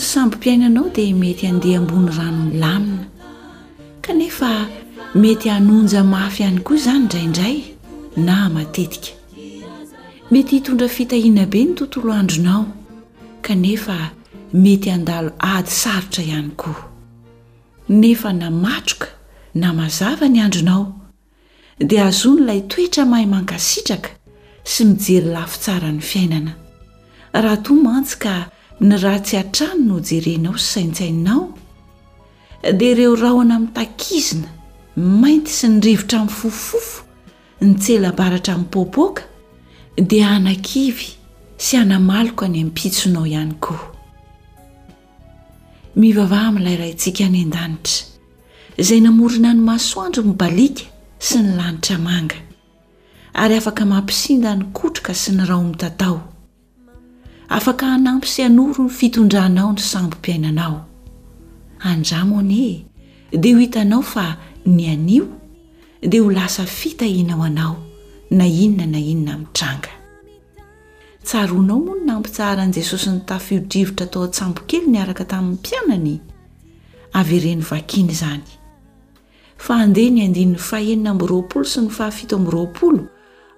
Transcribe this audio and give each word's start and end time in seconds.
sambym-piainanao 0.00 0.88
dia 0.94 1.14
mety 1.14 1.46
andeha 1.48 1.78
ambony 1.78 2.10
ranony 2.16 2.58
lamina 2.58 3.04
kanefa 4.02 4.66
mety 5.14 5.48
hanonja 5.50 6.04
mafy 6.04 6.42
iany 6.42 6.60
koa 6.62 6.76
izany 6.76 7.02
indraindray 7.02 7.62
na 8.16 8.48
matetika 8.48 9.08
mety 10.30 10.50
hitondra 10.50 10.88
fitahiana 10.88 11.46
be 11.46 11.64
ny 11.64 11.74
tontolo 11.74 12.12
andronao 12.12 12.64
kanefa 13.42 14.10
mety 14.54 14.90
handalo 14.90 15.32
ady 15.38 15.70
sarotra 15.70 16.24
ihany 16.24 16.50
koa 16.56 16.84
nefa 17.88 18.32
namatroka 18.32 19.06
na 19.54 19.72
mazava 19.72 20.28
ny 20.28 20.40
andronao 20.42 20.94
dia 21.78 22.06
azony 22.06 22.40
ilay 22.42 22.60
toetra 22.60 23.04
mahay 23.04 23.26
mankasitraka 23.26 24.08
sy 24.64 24.84
mijely 24.84 25.20
lafi 25.32 25.58
tsara 25.60 25.92
ny 25.92 26.00
fiainana 26.00 26.52
raha 27.32 27.56
toy 27.56 27.76
mantsy 27.76 28.16
ka 28.18 28.48
ny 28.82 28.96
rahatsy 28.98 29.36
ha-trano 29.38 29.84
no 29.94 30.00
jerenao 30.02 30.56
sy 30.58 30.64
saintsaiinao 30.72 31.42
dia 32.78 32.90
ireo 32.94 33.14
raona 33.16 33.54
amitakizina 33.56 34.48
mainty 34.96 35.52
sy 35.54 35.68
ny 35.70 35.80
rivotra 35.84 36.18
min'ny 36.22 36.34
fofofofo 36.34 37.04
ny 37.60 37.74
tselabaratra 37.78 38.56
mi'ny 38.58 38.70
popoaka 38.74 39.22
dia 39.98 40.28
anakivy 40.34 41.12
sy 41.58 41.78
hanamaloko 41.78 42.44
any 42.48 42.58
ammpitsonao 42.62 43.24
ihany 43.26 43.54
koa 43.62 43.80
mivavaha 45.96 46.50
min'ilay 46.56 46.80
raintsika 46.82 47.28
ny 47.30 47.44
an-danitra 47.44 48.82
izay 48.82 49.00
namorina 49.04 49.54
ny 49.54 49.60
masoandro 49.68 50.22
mibalika 50.26 50.90
sy 51.20 51.38
ny 51.42 51.54
lanitra 51.56 51.98
manga 52.02 52.40
ary 53.44 53.54
afaka 53.62 53.86
mampisinda 53.86 54.56
ny 54.56 54.66
kotroka 54.74 55.14
sy 55.14 55.32
ny 55.38 55.46
rao 55.46 55.62
mitatao 55.70 56.18
afaka 57.52 57.86
hanampy 57.92 58.28
sy 58.32 58.40
anoro 58.48 58.82
ny 58.88 58.90
fitondranao 58.98 59.70
ny 59.76 59.80
sambom-piainanao 59.90 60.76
anràmone 61.90 62.64
dia 63.42 63.54
ho 63.56 63.60
hitanao 63.60 64.02
fa 64.12 64.24
ni 64.64 64.88
anio 64.88 65.26
dia 66.10 66.22
ho 66.24 66.30
lasa 66.32 66.64
fitahinao 66.64 67.42
anao 67.42 67.74
na 68.30 68.46
inona 68.48 68.86
na 68.86 68.98
inona 69.12 69.38
mitranga 69.38 69.92
tsaronao 71.24 71.78
mono 71.86 72.04
nampitsaran'i 72.08 72.72
jesosy 72.76 73.08
ny 73.12 73.20
tafio-drivotra 73.28 74.06
tao 74.06 74.22
an-tsambo 74.24 74.60
kely 74.70 74.86
niaraka 74.88 75.24
tamin'ny 75.24 75.54
mpianany 75.60 76.14
avy 77.12 77.40
reno 77.40 77.64
vakiny 77.70 78.12
izany 78.14 78.44
fa 79.64 79.76
andeha 79.76 80.24
ns 80.28 80.72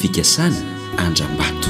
fikasany 0.00 0.54
andram-bato 0.96 1.69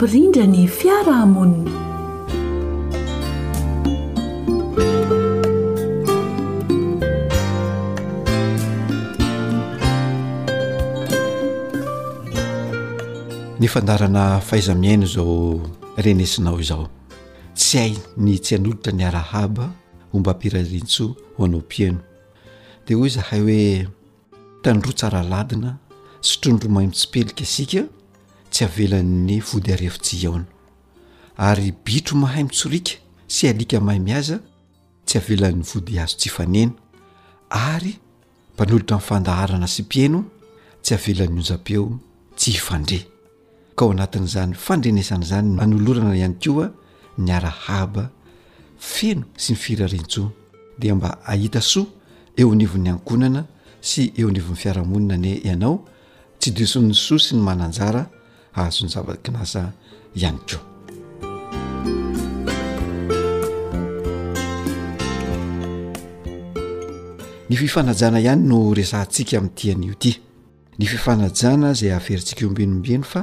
rranyfny 0.00 0.68
fandarana 13.68 14.40
fahaizamiaino 14.40 15.06
zao 15.06 15.60
renesinao 15.96 16.60
izao 16.60 16.88
tsy 17.54 17.78
hai 17.78 17.96
ny 18.16 18.38
tsy 18.38 18.54
an'olitra 18.56 18.92
ny 18.92 19.04
arahaba 19.04 19.70
o 20.12 20.18
mba 20.18 20.30
ampirarintso 20.32 21.16
hoanao 21.36 21.60
piano 21.60 22.00
dea 22.86 22.96
hoy 22.98 23.08
zahay 23.10 23.40
hoe 23.42 23.86
tandroa 24.62 24.92
tsaraladina 24.92 25.76
sytrondro 26.20 26.68
maymitsipelika 26.70 27.42
asika 27.42 27.82
tsy 28.54 28.62
avelan'ny 28.68 29.36
vody 29.48 29.68
arefitsy 29.74 30.16
aona 30.28 30.46
ary 31.46 31.68
bitro 31.86 32.14
mahay 32.22 32.44
mitsorika 32.46 32.92
sy 33.34 33.48
alika 33.50 33.80
mahay 33.82 33.98
miaza 34.04 34.36
tsy 35.06 35.16
avelan'ny 35.20 35.64
vody 35.70 35.94
azo 36.02 36.16
tsy 36.20 36.30
fanena 36.36 36.72
ary 37.50 37.92
mpanolotra 38.54 38.96
min'fandaharana 38.98 39.66
sy 39.74 39.82
pieno 39.90 40.20
tsy 40.84 40.92
avelan'ny 40.98 41.40
ojapeo 41.42 41.84
tsy 42.38 42.50
ifandre 42.58 43.00
ka 43.76 43.82
o 43.86 43.90
anatin'zany 43.90 44.54
fandrenaisan' 44.64 45.26
zany 45.30 45.50
anolorana 45.64 46.14
ihany 46.20 46.38
koa 46.44 46.68
nyarahaba 47.26 48.04
feno 48.92 49.22
sy 49.42 49.50
ny 49.52 49.58
firarintso 49.64 50.22
dia 50.78 50.94
mba 50.94 51.10
ahita 51.32 51.60
soa 51.72 51.86
eo 52.38 52.52
an'iovon'ny 52.54 52.90
ankonana 52.94 53.42
sy 53.90 54.12
eo 54.18 54.28
an'ivon'ny 54.30 54.60
fiaramonina 54.62 55.16
ny 55.24 55.32
ianao 55.48 55.76
tsy 56.38 56.54
dison'ny 56.56 56.94
soa 56.94 57.18
sy 57.18 57.34
ny 57.34 57.42
mananjara 57.42 58.10
ahazony 58.54 58.88
zava-kinasa 58.88 59.62
ihany 60.14 60.38
koo 60.48 60.62
ny 67.48 67.56
fifanajana 67.56 68.18
ihany 68.20 68.42
no 68.48 68.58
resantsika 68.74 69.38
amin'nytian'io 69.38 69.94
ty 69.98 70.12
ny 70.78 70.86
fifanajana 70.86 71.74
zay 71.74 71.90
ahaferintsika 71.92 72.42
iombinombiny 72.46 73.02
fa 73.04 73.22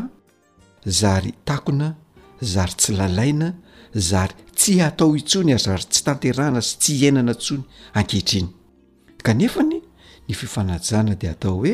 zary 0.86 1.32
takona 1.46 1.96
zary 2.42 2.74
tsy 2.78 2.94
lalaina 3.00 3.54
zary 3.96 4.36
tsy 4.56 4.82
atao 4.82 5.16
intsony 5.16 5.54
ary 5.54 5.64
zary 5.64 5.84
tsy 5.90 6.02
tanterahana 6.06 6.62
sy 6.62 6.74
tsy 6.82 6.92
iainana 7.02 7.34
ntsony 7.34 7.64
ankehitriny 8.00 8.50
kanefany 9.26 9.78
ny 10.28 10.34
fifanajana 10.42 11.14
dea 11.22 11.32
atao 11.36 11.56
hoe 11.60 11.74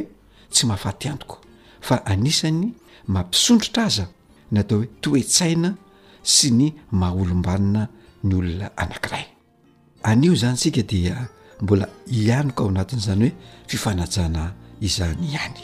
tsy 0.54 0.64
mahafatyantoko 0.68 1.38
fa 1.88 1.96
anisany 2.12 2.70
mampisondrotra 3.14 3.84
aza 3.90 4.06
natao 4.56 4.78
hoe 4.82 4.90
toetsaina 5.04 5.70
sy 6.34 6.48
ny 6.58 6.66
mahaolombanina 7.00 7.82
ny 8.28 8.32
olona 8.40 8.68
anankiray 8.82 9.26
anio 10.12 10.34
zany 10.42 10.56
tsika 10.62 10.82
dia 10.92 11.16
mbola 11.64 11.86
hianyko 12.16 12.62
ao 12.64 12.70
anatin'izany 12.72 13.22
hoe 13.30 13.34
fifanajana 13.72 14.44
izany 14.88 15.16
ihany 15.28 15.60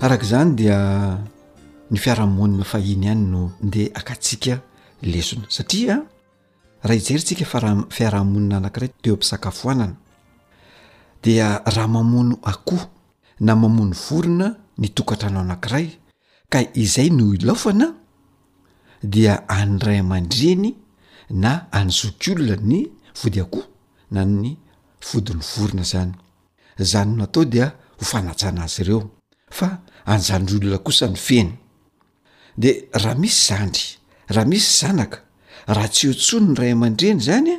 karaka 0.00 0.24
zany 0.32 0.50
dia 0.58 0.78
ny 1.90 1.96
fiarahamonina 2.04 2.64
fahiny 2.72 3.04
hany 3.08 3.22
no 3.32 3.40
ndeha 3.66 3.90
akatsika 4.00 4.54
lesona 5.02 5.46
satria 5.56 5.94
raha 6.82 6.94
hijeryntsika 6.94 7.44
faraha 7.44 7.84
fiarahamonina 7.96 8.56
anakiray 8.56 8.90
teo 9.02 9.14
am-pisakafoanana 9.14 9.94
dia 11.22 11.60
raha 11.64 11.88
mamono 11.88 12.40
akoho 12.42 12.88
na 13.40 13.54
mamono 13.56 13.92
vorona 13.92 14.56
ny 14.78 14.88
tokatra 14.88 15.28
anao 15.28 15.42
anankiray 15.44 15.88
ka 16.48 16.58
izay 16.82 17.10
noh 17.10 17.34
ilaofana 17.36 17.86
dia 19.12 19.44
anyray 19.48 19.98
aman-dreny 20.00 20.68
na 21.42 21.68
anyzoky 21.72 22.30
olona 22.32 22.56
ny 22.60 22.80
vody 23.22 23.40
akoho 23.44 23.64
na 24.14 24.24
ny 24.24 24.56
vodin'ny 25.08 25.44
vorona 25.54 25.84
zany 25.92 26.12
zany 26.90 27.12
n 27.18 27.22
atao 27.24 27.44
dia 27.44 27.72
hofanatsana 28.00 28.64
azy 28.64 28.82
ireo 28.82 29.10
fa 29.48 29.68
anzandry 30.04 30.56
olona 30.56 30.78
kosa 30.78 31.06
ny 31.08 31.16
feny 31.16 31.52
de 32.56 32.88
raha 32.92 33.14
misy 33.14 33.40
zandry 33.48 33.86
raha 34.28 34.48
misy 34.48 34.68
zanaka 34.80 35.18
raha 35.66 35.88
tsy 35.88 36.08
hotso 36.08 36.40
ny 36.40 36.54
ray 36.56 36.72
aman-dreny 36.72 37.20
zanya 37.20 37.58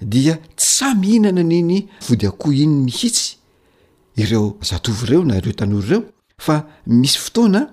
dia 0.00 0.36
ts 0.56 0.64
sami 0.78 1.06
hihnana 1.08 1.42
niny 1.42 1.88
vodyakoha 2.08 2.54
iny 2.54 2.84
ny 2.84 2.92
hitsy 2.92 3.36
ireo 4.16 4.56
zatovo 4.60 5.06
ireo 5.06 5.24
na 5.24 5.36
ireo 5.38 5.52
tanolo 5.52 5.84
ireo 5.86 6.02
fa 6.38 6.56
misy 6.86 7.18
fotoana 7.18 7.72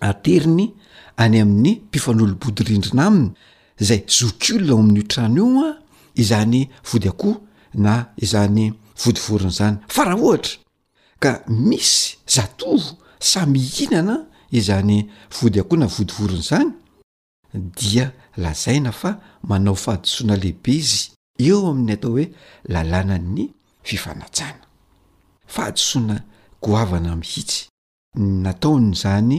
ateriny 0.00 0.74
any 1.16 1.40
amin'ny 1.40 1.72
mpifanolombodirindrina 1.88 3.06
aminy 3.06 3.30
zay 3.80 4.04
zokolona 4.06 4.72
ao 4.72 4.78
amin'n'io 4.82 5.06
trano 5.08 5.34
io 5.48 5.64
a 5.66 5.72
izany 6.14 6.68
vody 6.90 7.08
akoho 7.08 7.40
na 7.74 7.94
izany 8.22 8.72
vodivorona 9.04 9.50
zany 9.58 9.76
fa 9.88 10.04
raha 10.04 10.22
ohatra 10.22 10.54
ka 11.20 11.30
misy 11.48 12.16
zatovo 12.28 12.96
samy 13.18 13.58
hinana 13.58 14.16
izany 14.52 15.08
vody 15.38 15.60
akoha 15.60 15.80
na 15.80 15.86
vodivorona 15.86 16.42
zany 16.42 16.70
dia 17.54 18.12
lazaina 18.36 18.92
fa 18.92 19.16
manao 19.42 19.74
fahadisoina 19.74 20.36
lehibe 20.36 20.76
izy 20.76 21.15
eo 21.44 21.58
amin'ny 21.70 21.92
atao 21.96 22.10
hoe 22.16 22.26
lalàna'ny 22.74 23.42
fifanajana 23.88 24.64
fa 25.54 25.62
hatosoina 25.66 26.16
goavana 26.62 27.16
mihitsy 27.16 27.58
nataony 28.44 28.90
zany 29.02 29.36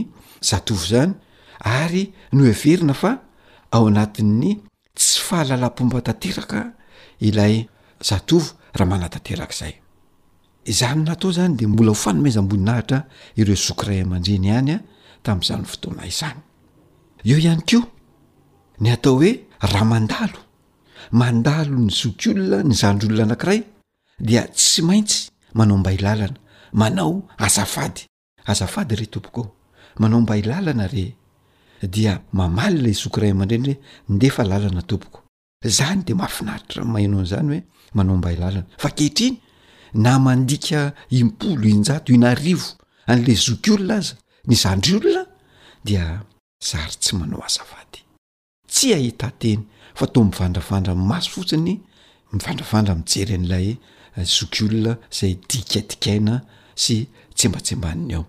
zatovy 0.48 0.84
zany 0.90 1.14
ary 1.62 2.04
no 2.32 2.44
heverina 2.44 2.94
fa 2.94 3.10
ao 3.72 3.86
anatin'ny 3.88 4.50
tsy 4.98 5.20
fahalalam-pombatanteraka 5.28 6.60
ilay 7.28 7.54
zatovo 8.08 8.48
raha 8.76 8.90
manatanteraka 8.90 9.52
izay 9.54 9.74
izany 10.72 11.02
natao 11.04 11.30
zany 11.36 11.56
de 11.58 11.66
mbola 11.66 11.90
hofanomezamboninahitra 11.90 12.98
ireo 13.36 13.56
zokrayaman-dreny 13.66 14.50
hany 14.56 14.70
a 14.72 14.78
tami'izany 15.24 15.64
fotoana 15.72 16.06
izany 16.12 16.38
eo 17.28 17.38
ihany 17.42 17.62
koa 17.70 17.84
ny 18.80 18.88
atao 18.94 19.14
hoe 19.18 19.32
ra 19.72 19.84
mandalo 19.84 20.47
mandalo 21.12 21.78
ny 21.78 21.90
zoky 21.90 22.30
olona 22.30 22.62
ny 22.64 22.74
zandry 22.74 23.08
olona 23.12 23.24
anakiray 23.34 23.62
dia 24.20 24.44
tsy 24.48 24.82
maintsy 24.82 25.30
manao 25.54 25.78
mbailalana 25.78 26.36
manao 26.72 27.28
azafady 27.38 28.02
azafady 28.50 28.94
re 28.96 29.06
topokaao 29.06 29.52
manao 30.00 30.20
mbailalana 30.20 30.86
re 30.88 31.16
dia 31.82 32.12
mamali 32.32 32.78
lay 32.84 32.92
zokyray 32.92 33.30
aman-dren 33.30 33.64
re 33.68 33.74
ndefa 34.08 34.44
lalana 34.44 34.82
tompoko 34.82 35.20
zany 35.76 36.02
de 36.06 36.14
mafinaritra 36.14 36.84
mainao 36.84 37.20
an'zany 37.20 37.48
hoe 37.50 37.62
manao 37.94 38.16
mbailalana 38.16 38.66
fa 38.78 38.90
kehitriny 38.90 39.36
na 39.94 40.18
mandika 40.18 40.92
impolo 41.10 41.68
injato 41.68 42.12
inarivo 42.12 42.68
an'le 43.06 43.34
zoky 43.46 43.70
olona 43.70 43.96
aza 43.96 44.14
ny 44.48 44.54
zandry 44.62 44.94
olona 44.98 45.24
dia 45.84 46.22
sary 46.60 46.96
tsy 47.02 47.12
manao 47.16 47.40
azafady 47.44 48.00
tsy 48.68 48.92
ahitateny 48.94 49.62
fa 49.98 50.04
ato 50.04 50.22
mivandravandra 50.24 50.94
maso 51.10 51.28
fotsiny 51.36 51.74
mivandravandra 52.32 52.94
mijery 52.94 53.32
an'ilay 53.38 53.68
eh, 54.16 54.24
zoky 54.36 54.60
olona 54.66 54.92
zay 55.18 55.32
dikaitikaina 55.50 56.34
sy 56.82 56.96
tsembatsembaniny 57.36 58.12
ao 58.18 58.24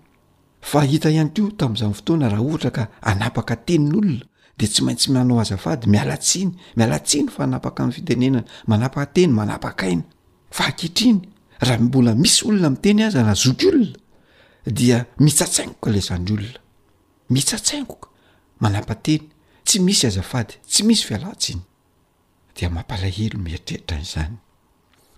fa 0.70 0.80
hita 0.92 1.10
ihany 1.14 1.30
ko 1.36 1.52
tami'izany 1.60 1.94
fotoana 1.98 2.28
raha 2.34 2.44
ohatra 2.50 2.70
ka 2.78 2.84
anapaka 3.12 3.56
tenin' 3.68 3.94
olona 4.00 4.26
de 4.60 4.66
tsy 4.72 4.82
maintsy 4.86 5.08
manao 5.16 5.38
azavady 5.44 5.86
mialatsiny 5.94 6.50
mialatsiny 6.78 7.28
fa 7.36 7.42
anapaka 7.48 7.80
amn'y 7.84 7.96
fitenenana 7.98 8.42
manapaka 8.72 9.06
teny 9.16 9.32
manapaka 9.40 9.84
aina 9.90 10.06
fa 10.56 10.64
aketriny 10.72 11.20
raha 11.68 11.84
mbola 11.88 12.12
misy 12.24 12.40
olona 12.48 12.70
m 12.74 12.78
teny 12.84 13.02
aza 13.08 13.22
nah 13.28 13.36
zoky 13.44 13.66
olona 13.72 13.98
dia 14.78 14.98
mitsatsaingoka 15.26 15.88
lazany 15.96 16.30
olona 16.36 16.60
mitsatsaingoka 17.34 18.08
manapateny 18.64 19.26
tsy 19.70 19.80
misy 19.86 20.08
azafady 20.08 20.54
tsy 20.70 20.82
misy 20.88 21.04
fialatsy 21.10 21.54
ny 21.56 21.62
dea 22.58 22.70
mampalahelo 22.76 23.38
miatrehitra 23.46 23.98
ny 24.00 24.06
zany 24.12 24.34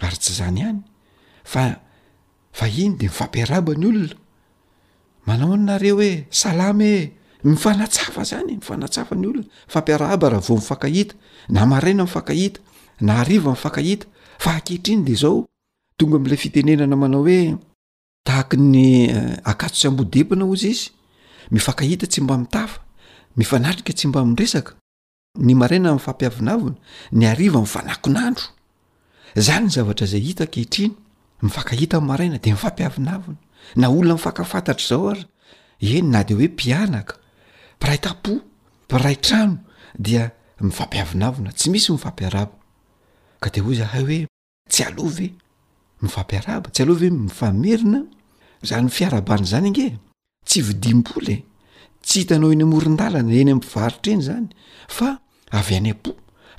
ary 0.05 0.17
tsy 0.22 0.34
zany 0.39 0.60
hany 0.65 0.79
fa 1.51 1.63
fa 2.58 2.65
iny 2.84 2.93
de 3.00 3.05
mifampiaraba 3.08 3.72
ny 3.81 3.86
olona 3.88 4.15
manao 5.27 5.55
ny 5.58 5.63
nareo 5.70 5.96
hoe 6.00 6.13
salama 6.41 6.84
e 6.84 7.13
mifanatsafa 7.50 8.22
zany 8.31 8.51
mifanatsafany 8.60 9.25
olona 9.29 9.48
mifampiaraaba 9.67 10.27
rahavo 10.36 10.53
mifankahita 10.60 11.15
na 11.53 11.62
maaina 11.72 12.03
mifakahita 12.08 12.60
na 13.05 13.12
ariv 13.22 13.43
mifankahita 13.53 14.05
fa 14.43 14.50
akehtry 14.60 14.93
iny 14.93 15.03
de 15.08 15.13
zao 15.22 15.38
tonga 15.98 16.15
am'lay 16.20 16.38
fitenenana 16.43 16.96
manao 17.01 17.24
hoe 17.27 17.41
tahaky 18.27 18.58
ny 18.74 18.84
eh, 19.15 19.38
akatosy 19.51 19.86
ambodepona 19.88 20.46
ozy 20.53 20.70
izy 20.75 20.88
mifakahita 21.53 22.05
tsy 22.12 22.20
mba 22.25 22.36
mitafa 22.43 22.79
mifanatrika 23.38 23.92
tsy 23.98 24.08
mba 24.08 24.20
mi'ndresaka 24.26 24.72
ny 25.46 25.54
maraina 25.60 25.90
am'fampiavinavina 25.94 26.76
ny 27.18 27.24
ariva 27.34 27.60
mifanakonandro 27.66 28.46
zany 29.46 29.66
ny 29.66 29.70
zavatra 29.76 30.06
zay 30.12 30.22
hita 30.28 30.46
kehitriny 30.54 30.94
mifakahita 31.44 31.96
nymaraina 32.02 32.38
de 32.44 32.50
mifampiavinavina 32.56 33.38
na 33.80 33.86
olona 33.96 34.16
mifakafantatra 34.20 34.88
zao 34.90 35.10
ary 35.14 35.24
eny 35.94 36.08
na 36.14 36.20
de 36.28 36.34
hoe 36.38 36.48
mpianaka 36.56 37.14
mpiray 37.78 37.98
tapo 38.06 38.34
piraytrano 38.90 39.58
dia 40.06 40.24
mifampiavinavina 40.66 41.50
tsy 41.58 41.68
misy 41.72 41.92
mifampiaraba 41.92 42.54
ka 43.42 43.48
de 43.54 43.60
hoe 43.66 43.76
zahay 43.82 44.04
hoe 44.08 44.20
tsy 44.72 44.82
alovy 44.88 45.28
mifampiaraba 46.04 46.68
tsy 46.74 46.82
alovyh 46.84 47.12
mifamerina 47.26 48.02
zany 48.70 48.88
fiarabana 48.96 49.46
zany 49.52 49.68
inge 49.70 49.88
tsy 50.48 50.60
vidimbolae 50.68 51.38
tsy 52.05 52.20
hitanao 52.22 52.50
eny 52.55 52.63
amorin-dalana 52.67 53.34
eny 53.41 53.51
ampivaritra 53.55 54.10
eny 54.15 54.24
zany 54.27 54.48
fa 54.98 55.10
avy 55.60 55.75
any 55.79 55.91
apo 55.93 56.12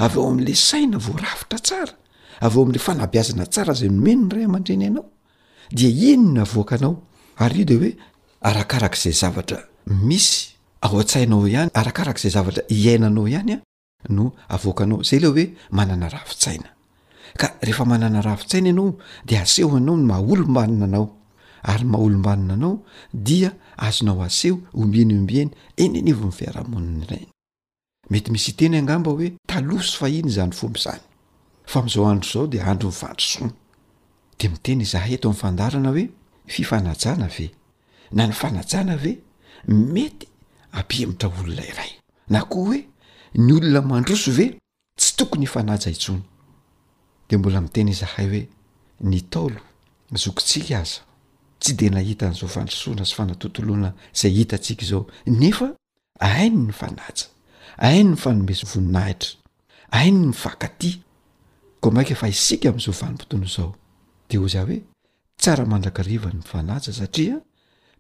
avy 0.05 0.17
eo 0.21 0.27
amn'la 0.31 0.55
saina 0.69 0.97
vo 1.07 1.13
rafitra 1.25 1.59
tsara 1.67 1.95
avy 2.47 2.59
eo 2.59 2.63
am'la 2.65 2.79
fanabiazana 2.89 3.45
tsara 3.47 3.75
zay 3.81 3.89
nomeno 3.97 4.25
ny 4.27 4.31
ray 4.35 4.45
aman-dreny 4.49 4.85
ianao 4.87 5.05
dia 5.77 5.89
iny 6.11 6.27
no 6.37 6.41
avoakanao 6.49 6.95
ary 7.45 7.59
io 7.61 7.65
de 7.65 7.75
hoe 7.81 7.91
arakarak' 8.49 8.97
izay 8.99 9.13
zavatra 9.23 9.59
misy 9.87 10.55
aoa-tsainao 10.87 11.47
ihany 11.47 11.71
arakarak' 11.81 12.19
zay 12.23 12.31
zavatra 12.31 12.63
iainanao 12.69 13.27
ihany 13.29 13.53
a 13.57 13.63
no 14.15 14.33
avoakanao 14.49 15.03
zay 15.11 15.19
lea 15.23 15.31
hoe 15.31 15.47
manana 15.71 16.09
rafintsaina 16.09 16.71
ka 17.41 17.49
rehefa 17.63 17.85
manana 17.85 18.23
rafin-tsaina 18.23 18.69
ianao 18.71 18.91
de 19.27 19.37
asehoanao 19.39 19.97
no 19.97 20.03
maaolombanina 20.11 20.85
anao 20.87 21.07
ary 21.63 21.85
maholombanina 21.85 22.55
anao 22.55 22.85
dia 23.13 23.53
azonao 23.77 24.23
aseho 24.23 24.59
ombienyombieny 24.73 25.51
enyeny 25.77 26.09
evao 26.11 26.27
m' 26.29 26.33
fiarahamoniny 26.33 27.07
rany 27.07 27.27
mety 28.11 28.33
misy 28.33 28.53
teny 28.57 28.77
angamba 28.77 29.11
hoe 29.11 29.33
taloso 29.47 29.97
fa 29.99 30.09
hiny 30.09 30.31
zany 30.31 30.53
fomby 30.53 30.79
zany 30.81 31.01
fa 31.67 31.83
m'zao 31.83 32.09
andro 32.11 32.29
zao 32.33 32.47
de 32.47 32.61
andro 32.61 32.89
mifandrosona 32.89 33.53
de 34.41 34.49
miteny 34.53 34.85
zahay 34.93 35.15
ato 35.15 35.27
am'yfandarana 35.29 35.91
hoe 35.91 36.05
fifanajana 36.47 37.27
ve 37.37 37.47
na 38.13 38.27
ny 38.27 38.33
fanajana 38.33 38.97
ve 39.03 39.13
mety 39.69 40.29
apimitra 40.73 41.29
olona 41.29 41.63
iray 41.67 41.91
na 42.29 42.41
koa 42.45 42.65
hoe 42.67 42.85
ny 43.35 43.53
olona 43.53 43.81
mandroso 43.83 44.33
ve 44.33 44.59
tsy 44.99 45.17
tokony 45.17 45.43
hifanaja 45.47 45.91
itsony 45.91 46.23
de 47.29 47.37
mbola 47.37 47.61
miteny 47.61 47.93
zahay 47.95 48.27
hoe 48.29 48.49
ny 49.01 49.21
taolo 49.31 49.61
zokotsika 50.15 50.79
aza 50.81 51.01
tsy 51.63 51.75
de 51.79 51.89
nahita 51.95 52.27
an'izao 52.27 52.49
fantrosoana 52.51 53.05
sy 53.07 53.15
fanatotoloana 53.19 53.91
zay 54.19 54.33
hitantsika 54.37 54.85
zao 54.89 55.03
nefa 55.41 55.69
aino 56.19 56.63
ny 56.67 56.73
fanasa 56.81 57.27
aino 57.89 58.13
ny 58.15 58.19
fanomesy 58.23 58.67
voninahitra 58.73 59.31
aino 59.99 60.21
ny 60.31 60.35
fakaty 60.43 60.93
koa 61.83 61.95
maike 61.95 62.13
efa 62.17 62.29
isika 62.35 62.67
ami'izao 62.73 62.95
fanimpotono 63.01 63.47
izao 63.47 63.71
de 64.31 64.39
ho 64.39 64.49
zahy 64.55 64.65
hoe 64.67 64.79
tsara 65.41 65.65
mandrakarivany 65.67 66.41
ny 66.41 66.45
fanaja 66.53 66.93
satria 66.93 67.39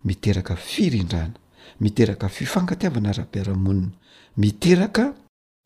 miteraka 0.04 0.56
firindrana 0.56 1.38
miteraka 1.80 2.28
fifangatiavana 2.28 3.12
rabearamonina 3.18 3.92
miteraka 4.36 5.04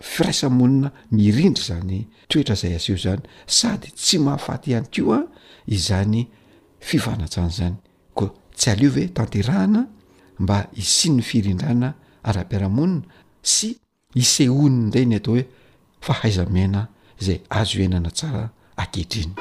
firaisamonina 0.03 0.93
mirindry 1.11 1.65
zany 1.69 2.05
toetra 2.29 2.55
zay 2.55 2.75
azio 2.77 2.97
zany 2.97 3.23
sady 3.47 3.89
tsy 3.97 4.19
mahafaty 4.19 4.71
ihany 4.71 4.89
ko 4.93 5.13
a 5.15 5.21
izany 5.67 6.29
fifanats 6.81 7.39
any 7.39 7.51
zany 7.51 7.77
koa 8.15 8.31
tsy 8.57 8.71
aliove 8.71 9.09
tanterahana 9.15 9.87
mba 10.39 10.67
isi 10.75 11.11
ny 11.11 11.23
firindrana 11.23 11.95
ara-piarahamonina 12.25 13.05
sy 13.43 13.69
isehonina 14.15 14.83
indray 14.83 15.07
ny 15.07 15.17
atao 15.17 15.35
hoe 15.35 15.47
fahaizamiaina 16.01 16.89
izay 17.23 17.41
azo 17.51 17.79
hainana 17.81 18.11
tsara 18.19 18.45
akehitriny 18.77 19.33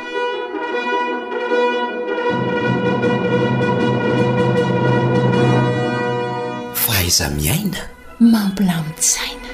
fahaiza 6.83 7.29
miaina 7.29 7.81
mampilamitsaina 8.19 9.49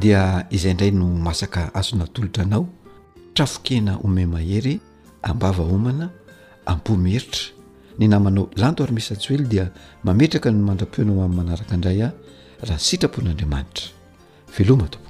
dia 0.00 0.46
izay 0.50 0.70
indray 0.72 0.90
no 0.92 1.06
masaka 1.26 1.74
azo 1.74 1.96
natolotra 1.96 2.44
anao 2.44 2.68
trafo-kena 3.34 3.98
ome 4.04 4.26
mahery 4.26 4.80
ambavahomana 5.22 6.08
ampo 6.66 6.90
miheritra 6.96 7.42
ny 8.00 8.04
namanao 8.10 8.44
lanto 8.60 8.80
ary 8.84 8.94
misy 8.96 9.12
atsy 9.14 9.30
ely 9.36 9.44
dia 9.52 9.66
mametraka 10.04 10.48
ny 10.50 10.60
mandrapenao 10.68 11.20
amin'ny 11.22 11.36
manaraka 11.38 11.72
indray 11.76 12.00
ah 12.06 12.12
raha 12.66 12.78
sitrapon'andriamanitra 12.88 13.86
velomatoo 14.54 15.02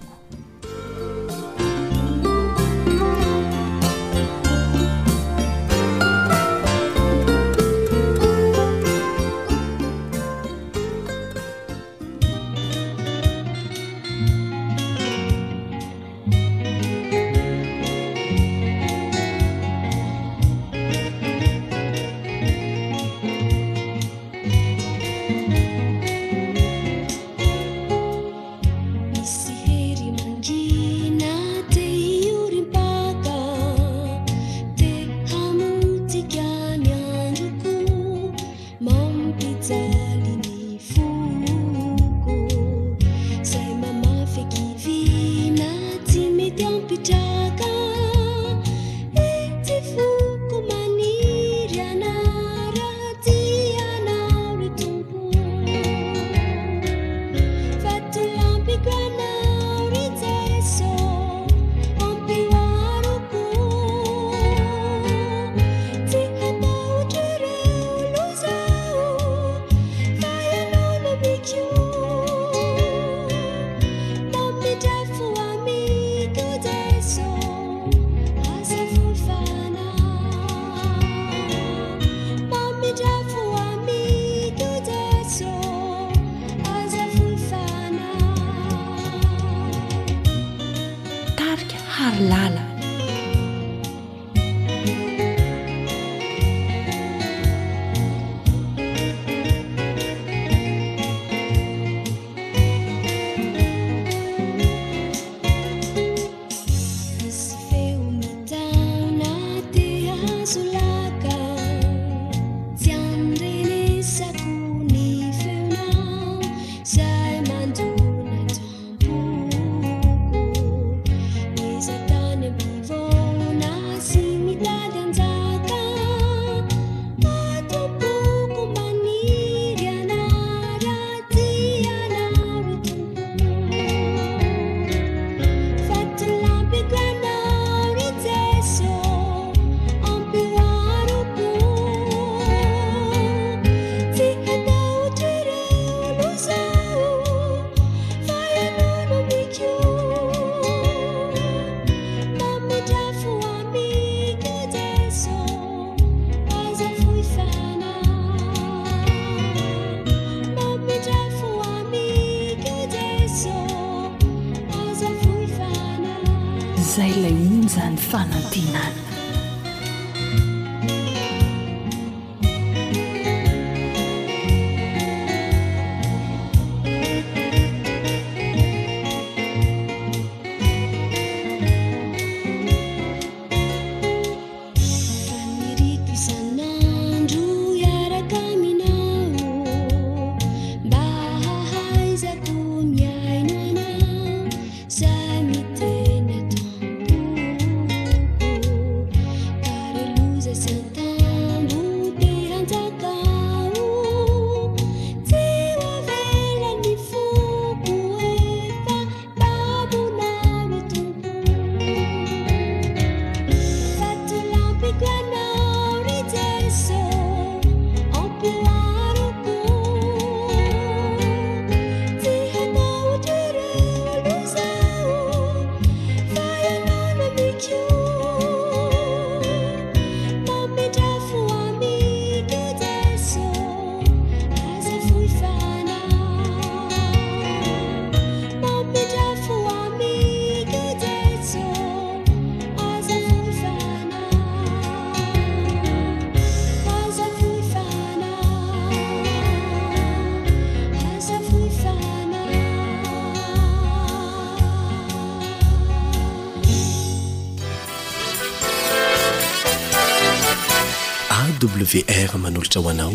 wr 261.66 262.38
manolotra 262.38 262.80
ho 262.80 262.88
anao 262.90 263.12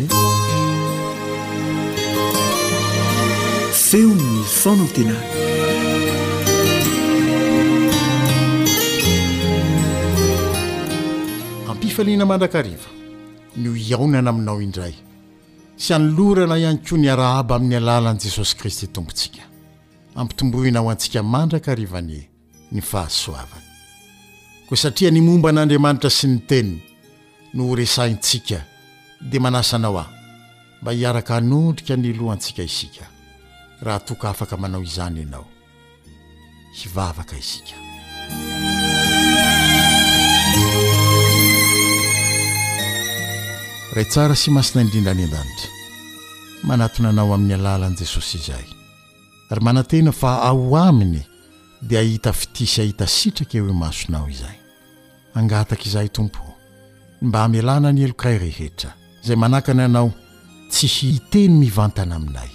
feonno 3.86 4.42
fanatona 4.60 5.16
ampifaliana 11.70 12.24
mandrakariva 12.30 12.88
ny 13.56 13.66
ho 13.68 13.74
iaonana 13.88 14.30
aminao 14.30 14.60
indray 14.66 14.94
sy 15.84 15.90
anolorana 15.96 16.56
ihany 16.62 16.78
koa 16.86 16.98
ny 17.02 17.08
arahaba 17.14 17.52
amin'ny 17.56 17.76
alalan'i 17.80 18.22
jesosy 18.28 18.54
kristy 18.60 18.86
tompontsika 18.94 19.42
ampitombohina 20.20 20.78
aho 20.80 20.88
antsika 20.92 21.20
mandrakarivane 21.34 22.20
ny 22.72 22.80
fahasoavana 22.90 23.66
koa 24.68 24.78
satria 24.82 25.10
ny 25.14 25.20
momba 25.28 25.48
an'andriamanitra 25.52 26.10
sy 26.18 26.26
ny 26.32 26.38
teniny 26.48 26.82
no 27.56 27.70
oresaintsika 27.70 28.60
dia 29.20 29.40
manasanao 29.40 29.98
aho 29.98 30.10
mba 30.82 30.92
hiaraka 30.92 31.34
hanodrika 31.34 31.96
nilohantsika 31.96 32.62
isika 32.62 33.06
raha 33.82 34.00
toka 34.00 34.30
afaka 34.30 34.56
manao 34.56 34.82
izany 34.82 35.20
ianao 35.20 35.46
hivavaka 36.72 37.36
isika 37.38 37.76
raytsara 43.94 44.36
sy 44.36 44.50
masina 44.50 44.84
indrindra 44.84 45.12
any 45.12 45.22
an-danity 45.24 45.68
manatonanao 46.68 47.34
amin'ny 47.34 47.54
alalan'i 47.58 47.98
jesosy 48.02 48.36
izahay 48.40 48.68
ary 49.50 49.60
manan-tena 49.64 50.12
fa 50.12 50.32
ao 50.48 50.76
aminy 50.76 51.22
dia 51.82 52.00
ahita 52.00 52.32
fitisy 52.32 52.80
ahita 52.80 53.06
sitraka 53.06 53.58
ehoe 53.58 53.72
masonao 53.84 54.28
izahay 54.34 54.58
angataka 55.34 55.84
izahay 55.88 56.08
tompo 56.08 56.45
mba 57.22 57.38
hamalana 57.40 57.92
ny 57.92 58.02
elokay 58.04 58.38
rehetra 58.44 58.90
izay 59.24 59.36
manakana 59.36 59.84
anao 59.84 60.12
tsy 60.70 60.86
hiteny 60.96 61.54
mivantana 61.60 62.14
aminay 62.18 62.50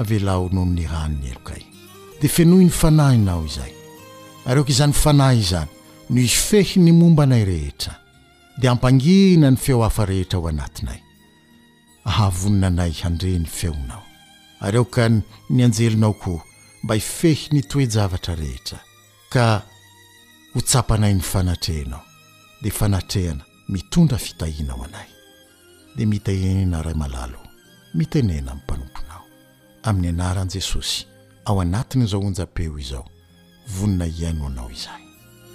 avelao 0.00 0.44
nohoo 0.52 0.72
nyranony 0.76 1.26
elokay 1.32 1.62
dia 2.20 2.30
fenohy 2.36 2.64
'ny 2.64 2.70
fanahinao 2.80 3.42
izay 3.48 3.72
ary 4.46 4.58
eoka 4.60 4.72
izany 4.74 4.92
fanahy 5.02 5.38
izany 5.44 5.68
noo 6.10 6.20
ifehy 6.30 6.76
ny 6.80 6.92
mombanay 6.92 7.44
rehetra 7.44 7.94
dia 8.58 8.70
ampangina 8.70 9.50
ny 9.50 9.56
feo 9.56 9.82
hafa 9.82 10.04
rehetra 10.06 10.38
ho 10.38 10.48
anatinay 10.48 11.00
ahavoninanay 12.04 12.92
handre 13.02 13.38
ny 13.38 13.44
feonao 13.46 14.02
ary 14.60 14.76
eoka 14.76 15.08
ny 15.50 15.64
anjelonao 15.64 16.12
koa 16.12 16.42
mba 16.82 16.96
ifehi 16.96 17.48
ny 17.52 17.60
toejavatra 17.62 18.34
rehetra 18.34 18.78
ka 19.30 19.62
ho 20.54 20.60
tsapanay 20.60 21.14
ny 21.14 21.20
fanatrehnao 21.20 22.04
dia 22.62 22.72
fanatrehana 22.72 23.44
mitondra 23.68 24.18
fitahinao 24.18 24.84
anay 24.84 25.06
dia 25.96 26.06
mitehenena 26.06 26.82
ray 26.82 26.94
malalo 26.94 27.38
mitenena 27.96 28.52
min'nympanomponao 28.52 29.24
amin'ny 29.88 30.08
anaran'i 30.10 30.52
jesosy 30.52 31.06
ao 31.44 31.60
anatin'izao 31.60 32.20
onjapeo 32.20 32.78
izao 32.78 33.06
vonina 33.68 34.06
iaino 34.06 34.46
anao 34.50 34.68
izay 34.70 35.02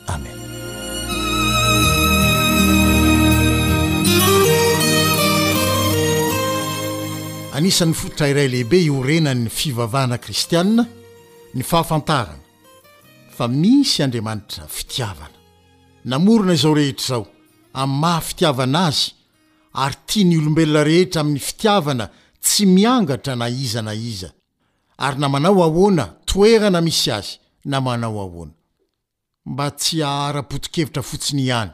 amen 0.08 0.38
anisan'ny 7.60 7.94
fototra 7.94 8.32
iray 8.34 8.50
lehibe 8.50 8.80
iorenany 8.88 9.50
fivavahana 9.50 10.18
kristianna 10.18 10.84
ny 11.54 11.62
fahafantarana 11.62 12.46
fa 13.38 13.48
misy 13.48 14.00
andriamanitra 14.04 14.64
fitiavana 14.68 15.38
namorona 16.04 16.54
izao 16.54 16.74
rehetraizao 16.74 17.26
amin'ny 17.74 18.00
mahafitiavana 18.02 18.80
azy 18.88 19.14
ary 19.74 19.98
tia 20.08 20.26
ny 20.26 20.36
olombelona 20.40 20.84
rehetra 20.84 21.22
amin'ny 21.22 21.40
fitiavana 21.40 22.06
tsy 22.42 22.66
miangatra 22.66 23.36
na 23.36 23.48
iza 23.50 23.82
na 23.82 23.94
iza 23.94 24.30
ary 24.98 25.18
namanao 25.20 25.62
ahoana 25.64 26.06
toerana 26.26 26.82
misy 26.82 27.12
azy 27.12 27.38
namanao 27.66 28.18
ahoana 28.26 28.54
mba 29.46 29.66
tsy 29.72 30.02
hahara-potokevitra 30.02 31.04
fotsiny 31.04 31.46
ihany 31.50 31.72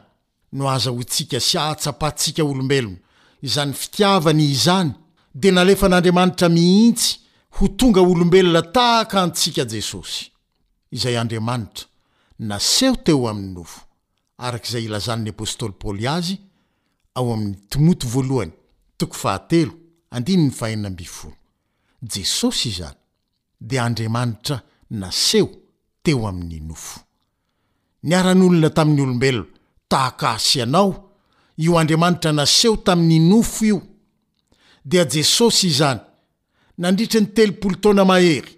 no 0.52 0.68
aza 0.70 0.90
ho 0.90 0.96
ntsika 1.00 1.40
sy 1.40 1.56
ahatsapahtsika 1.58 2.42
olombelona 2.44 2.98
izany 3.42 3.72
fitiavany 3.72 4.44
izany 4.54 4.90
dia 5.34 5.52
na 5.52 5.64
lefa 5.64 5.88
n'andriamanitra 5.88 6.48
mihintsy 6.48 7.08
ho 7.56 7.68
tonga 7.78 8.00
olombelona 8.00 8.62
tahaka 8.74 9.22
antsika 9.22 9.62
jesosy 9.72 10.30
izay 10.92 11.16
andriamanitra 11.20 11.84
naseho 12.38 12.96
teo 13.04 13.28
amin'ny 13.30 13.54
nofo 13.56 13.85
arak'izay 14.44 14.84
ilazan'ny 14.88 15.30
apôstôly 15.34 15.74
pôly 15.80 16.04
azy 16.16 16.36
ao 17.18 17.26
amin'ny 17.32 17.96
t 17.98 18.04
voy 18.06 18.48
jesosy 22.16 22.68
izany 22.70 22.96
dea 23.68 23.82
andriamanitra 23.88 24.56
na 25.00 25.08
seho 25.10 25.48
teo 26.04 26.26
amin'ny 26.30 26.58
nofo 26.68 26.98
ny 28.06 28.12
aran'olona 28.18 28.70
tamin'ny 28.76 29.00
olombelona 29.04 29.50
tahakasy 29.90 30.58
anao 30.64 30.86
io 31.64 31.72
andriamanitra 31.80 32.30
naseho 32.38 32.76
tamin'ny 32.86 33.18
nofo 33.30 33.64
io 33.70 33.78
dia 34.88 35.04
jesosy 35.12 35.66
izany 35.72 36.00
nandritra 36.80 37.20
ny 37.20 37.28
telopolo 37.34 37.76
taona 37.82 38.04
mahery 38.10 38.52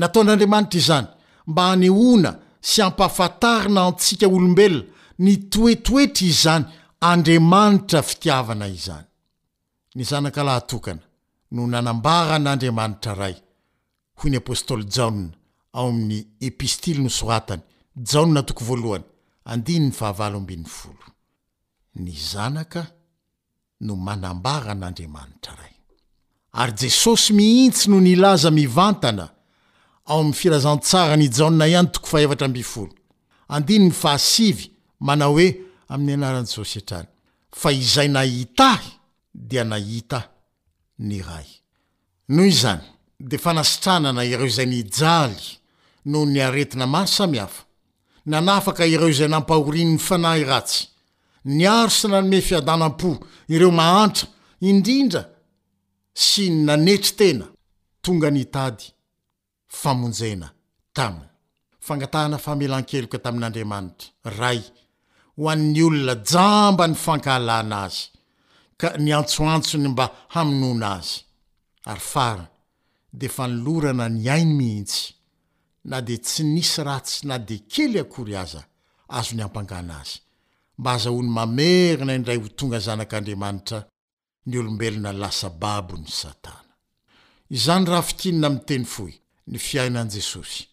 nataon'andriamanitra 0.00 0.78
izany 0.82 1.06
mba 1.50 1.62
hanyona 1.68 2.30
sy 2.60 2.80
ampahafatarina 2.82 3.80
antsika 3.88 4.26
olombelona 4.28 4.84
ny 5.18 5.34
toetoetry 5.50 6.26
izany 6.28 6.64
andriamanitra 7.00 8.02
fitiavana 8.02 8.66
izany 8.68 9.06
ny 9.94 10.02
zanaka 10.04 10.42
laha 10.44 10.60
tokana 10.60 11.02
no 11.50 11.66
nanambaran'andriamanitra 11.66 13.14
ray 13.14 13.36
hoy 14.18 14.30
ny 14.30 14.36
apostoly 14.36 14.84
jaona 14.90 15.28
ao 15.72 15.88
amin'ny 15.88 16.24
epistily 16.40 17.02
no 17.02 17.08
soatany 17.10 17.62
o 18.20 18.96
ny 21.96 22.12
zanaka 22.32 22.86
no 23.80 23.96
manambaran'andriamanitra 23.96 25.54
ray 25.56 25.74
ary 26.52 26.72
jesosy 26.78 27.32
mihintsy 27.32 27.90
no 27.90 28.00
nilaza 28.00 28.50
mivantana 28.50 29.30
ayfilazanarnyonayany 30.18 31.88
too 31.92 32.06
faoandnny 32.06 33.92
fahasiy 34.02 34.58
mana 35.08 35.26
oe 35.34 35.46
am'y 35.94 36.12
anô 36.14 36.64
iay 37.70 38.08
naiahydi 38.16 40.20
noho 42.28 42.46
zany 42.60 42.82
de 43.30 43.36
fanasitranana 43.44 44.22
ireo 44.32 44.46
izay 44.52 44.66
ni 44.72 44.80
jaly 44.98 45.36
noho 46.10 46.24
ny 46.32 46.38
aretina 46.46 46.86
mary 46.94 47.08
samiy 47.16 47.40
hafa 47.44 47.62
nanafaka 48.30 48.82
ireo 48.92 49.08
izay 49.14 49.28
nampahorinyny 49.32 49.98
fanay 50.06 50.40
ratsy 50.50 50.80
ny 51.56 51.62
aro 51.76 51.90
sina 51.96 52.16
nome 52.22 52.38
fiadanam-po 52.48 53.10
ireo 53.54 53.70
mahantra 53.80 54.26
indrindra 54.68 55.22
sy 56.24 56.42
ny 56.50 56.56
nanetry 56.66 57.12
tena 57.18 57.46
tonga 58.04 58.28
nytady 58.36 58.86
faonjena 59.78 60.48
taminy 60.96 61.26
fangatahana 61.86 62.38
famelan-keloka 62.44 63.18
tamin'andriamanitra 63.24 64.10
ray 64.40 64.60
ho 65.38 65.44
an'ny 65.52 65.80
olona 65.86 66.14
jamba 66.32 66.84
ny 66.90 66.96
fankahalana 67.04 67.76
azy 67.86 68.00
ka 68.80 68.88
ny 69.04 69.10
antsoantsony 69.20 69.86
mba 69.92 70.06
hamonona 70.34 70.88
azy 70.98 71.12
ary 71.90 72.04
fara 72.12 72.46
de 73.20 73.26
fa 73.36 73.44
nilorana 73.52 74.04
ny 74.16 74.24
ainy 74.36 74.52
mihitsy 74.58 75.02
na 75.90 75.96
di 76.06 76.16
tsy 76.26 76.42
nisy 76.54 76.80
ratsy 76.88 77.18
na 77.28 77.34
de 77.48 77.56
kely 77.72 77.94
akory 78.02 78.34
aza 78.42 78.60
azo 79.18 79.30
ny 79.36 79.42
ampangana 79.46 79.94
azy 80.02 80.16
mba 80.78 80.90
azaoany 80.96 81.30
mamerina 81.36 82.12
indray 82.18 82.38
ho 82.42 82.48
tonga 82.58 82.78
zanak'andriamanitra 82.86 83.78
ny 84.48 84.54
olombelona 84.60 85.10
lasababony 85.22 86.06
satanaza 86.20 86.68
ny 89.50 89.58
fiainan 89.58 90.10
jesosy 90.14 90.64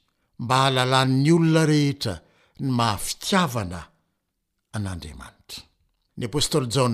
mba 0.44 0.58
halalanny 0.66 1.32
olona 1.34 1.64
rehetra 1.70 2.16
ny 2.64 2.68
mahafitiavana 2.80 3.82
an'andriamanitra 4.76 5.62
ny 6.18 6.24
apôstoly 6.30 6.70
jao 6.76 6.90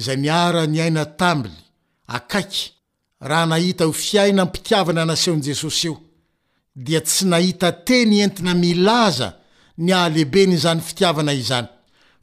izay 0.00 0.18
niara 0.24 0.62
ny 0.72 0.78
aina 0.84 1.04
tambly 1.20 1.58
akaiky 2.16 2.62
raha 3.28 3.46
nahita 3.52 3.82
ho 3.88 3.92
fiaina 3.92 4.42
am 4.44 4.52
pitiavana 4.56 5.02
nasehony 5.10 5.42
jesosy 5.48 5.86
io 5.88 5.96
dia 6.86 7.00
tsy 7.06 7.24
nahita 7.32 7.68
teny 7.88 8.14
entina 8.24 8.52
milaza 8.64 9.28
ny 9.84 9.90
ahalehibeny 9.98 10.52
izany 10.58 10.80
fitiavana 10.88 11.32
izany 11.42 11.68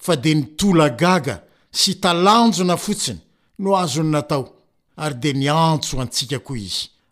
fa 0.05 0.13
de 0.23 0.31
nitola 0.35 0.87
gaga 1.01 1.35
sy 1.79 1.91
talanjo 2.03 2.63
na 2.63 2.75
fotsiny 2.85 3.19
no 3.61 3.69
aazony 3.79 4.09
natao 4.15 4.43
ary 5.03 5.15
de 5.23 5.31
niantso 5.41 5.93
antsika 6.01 6.39
koa 6.45 6.57
izy 6.67 6.87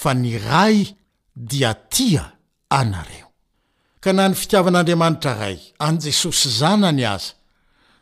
fa 0.00 0.12
ny 0.14 0.36
ray 0.38 0.94
dia 1.36 1.72
tia 1.88 2.24
anareo 2.68 3.32
ka 4.00 4.12
na 4.12 4.28
ny 4.28 4.34
fitiavan'andriamanitra 4.36 5.32
ray 5.40 5.58
any 5.86 5.98
jesosy 6.04 6.48
zanany 6.60 7.04
aza 7.14 7.32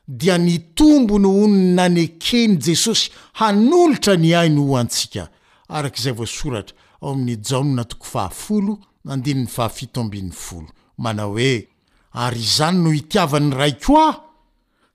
dia 0.08 0.36
nitombo 0.38 1.18
no 1.18 1.30
onony 1.44 1.74
nanekeny 1.78 2.56
jesosy 2.66 3.10
hanolotra 3.38 4.16
ny 4.24 4.34
ai 4.40 4.48
ny 4.56 4.60
ho 4.60 4.76
antsika 4.82 5.28
arakisoraoo 5.68 7.14
manao 11.04 11.30
hoe 11.36 11.54
ary 12.24 12.40
izany 12.48 12.78
no 12.82 12.90
hitiavany 12.98 13.50
rai 13.60 13.72
ko 13.86 13.94
ao 14.06 14.14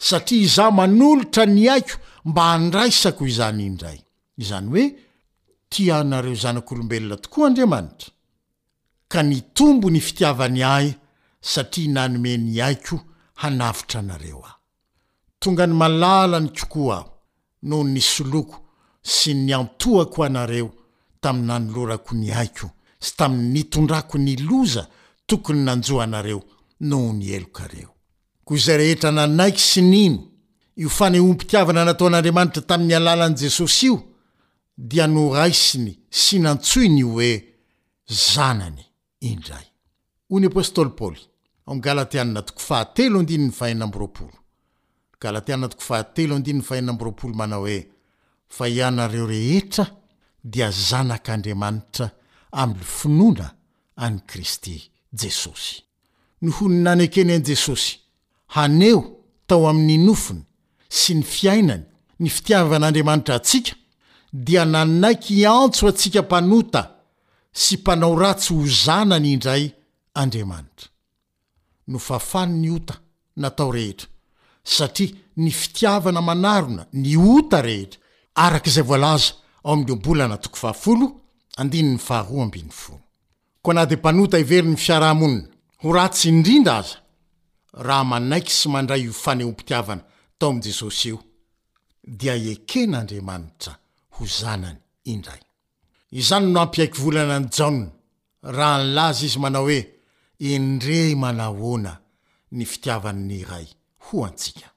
satria 0.08 0.42
izao 0.48 0.72
manolotra 0.72 1.46
ny 1.46 1.68
aiko 1.74 1.96
mba 2.26 2.44
handraisako 2.52 3.26
izany 3.32 3.62
indray 3.70 4.00
izany 4.38 4.68
oe 4.80 4.86
tia 5.70 6.04
nareo 6.04 6.36
zanak'olombelona 6.36 7.16
tokoa 7.18 7.48
andriamanitra 7.48 8.10
ka 9.08 9.24
ny 9.24 9.42
tombo 9.54 9.90
ny 9.90 10.00
fitiavany 10.00 10.64
ahy 10.64 10.94
satria 11.42 11.92
nanome 11.92 12.38
ny 12.38 12.62
aiko 12.64 13.00
hanavitra 13.36 14.00
anareo 14.00 14.40
aho 14.46 14.56
tonga 15.40 15.68
ny 15.68 15.74
malala 15.74 16.40
ny 16.40 16.50
kokoa 16.50 16.98
aho 16.98 17.12
noho 17.64 17.84
ny 17.84 18.02
soloko 18.02 18.60
sy 19.02 19.34
ny 19.34 19.54
amtohako 19.54 20.24
anareo 20.24 20.72
tami'ny 21.22 21.48
nanolorako 21.48 22.16
ny 22.16 22.32
aiko 22.34 22.72
sy 23.00 23.16
tamin'nynitondrako 23.18 24.18
ny 24.18 24.36
loza 24.40 24.88
tokony 25.26 25.64
nanjoa 25.64 26.04
anareo 26.04 26.44
noho 26.82 27.14
ny 27.14 27.26
elokareo 27.32 27.90
koa 28.44 28.58
izay 28.58 28.78
rehetra 28.78 29.12
nanaiky 29.12 29.60
sy 29.62 29.82
nino 29.82 30.20
io 30.78 30.90
fanehompitiavana 30.90 31.86
nataon'andriamanitra 31.86 32.62
tamin'ny 32.62 32.96
alalan' 32.96 33.36
jesosy 33.38 33.86
io 33.86 34.09
dia 34.80 35.08
noaisiny 35.12 35.94
sy 36.10 36.38
nantsoyny 36.40 37.02
hoe 37.10 37.32
zanany 38.30 38.86
indrayna 39.20 39.66
oe 47.60 47.88
a 48.60 48.68
ianareo 48.68 49.26
rehetra 49.28 49.86
dia 50.44 50.72
zanak'andriamanitra 50.72 52.10
amin'ny 52.52 52.84
finona 53.00 53.48
any 53.96 54.20
kristy 54.26 54.92
jesosy 55.22 55.84
noho 56.42 56.70
ny 56.70 56.80
nan 56.82 57.02
ekeny 57.02 57.32
an'i 57.34 57.46
jesosy 57.52 57.98
haneo 58.48 59.18
tao 59.48 59.70
amin'ny 59.70 59.98
nofony 60.06 60.42
sy 60.90 61.14
ny 61.16 61.24
fiainany 61.24 61.84
ny 62.20 62.30
fitiavan'andriamanitra 62.30 63.36
atsika 63.36 63.79
dia 64.34 64.66
nanaiky 64.66 65.46
antso 65.46 65.88
atsika 65.88 66.22
mpanota 66.22 66.90
sy 67.52 67.76
mpanao 67.78 68.16
ratsy 68.20 68.54
ho 68.54 68.66
zanany 68.66 69.32
indray 69.34 69.72
andriamanitra 70.14 70.88
no 71.88 72.00
fafany 72.00 72.54
ny 72.62 72.72
ota 72.76 73.00
natao 73.36 73.72
rehetra 73.72 74.08
satria 74.64 75.16
ny 75.38 75.52
fitiavana 75.52 76.22
manarona 76.22 76.86
ny 76.94 77.18
ota 77.18 77.62
rehetra 77.62 78.00
arakako 78.36 78.94
ana 83.64 83.86
de 83.86 83.96
mpanota 83.96 84.40
iveri 84.40 84.68
'ny 84.68 84.78
fiarah-monina 84.78 85.48
ho 85.82 85.94
ratsy 85.94 86.30
indrindra 86.30 86.78
aza 86.78 86.98
raha 87.74 88.04
manaiky 88.04 88.52
sy 88.52 88.70
mandray 88.70 89.02
iofaneo 89.04 89.52
mpitiavana 89.52 90.04
tao 90.38 90.50
am' 90.50 90.62
jesosy 90.62 91.10
io 91.10 91.20
dia 92.08 92.36
ekenaandriamanitra 92.36 93.79
izany 96.12 96.54
noampiaiky 96.54 96.98
volana 97.06 97.36
any 97.40 97.48
jan 97.58 97.78
raha 98.58 98.78
nlazy 98.84 99.26
izy 99.30 99.40
manao 99.44 99.64
hoe 99.68 99.82
indre 100.52 101.00
manahona 101.22 101.94
ny 102.56 102.64
fitiavany 102.72 103.20
ni 103.30 103.40
ray 103.50 103.68
ho 104.06 104.16
antsika 104.28 104.68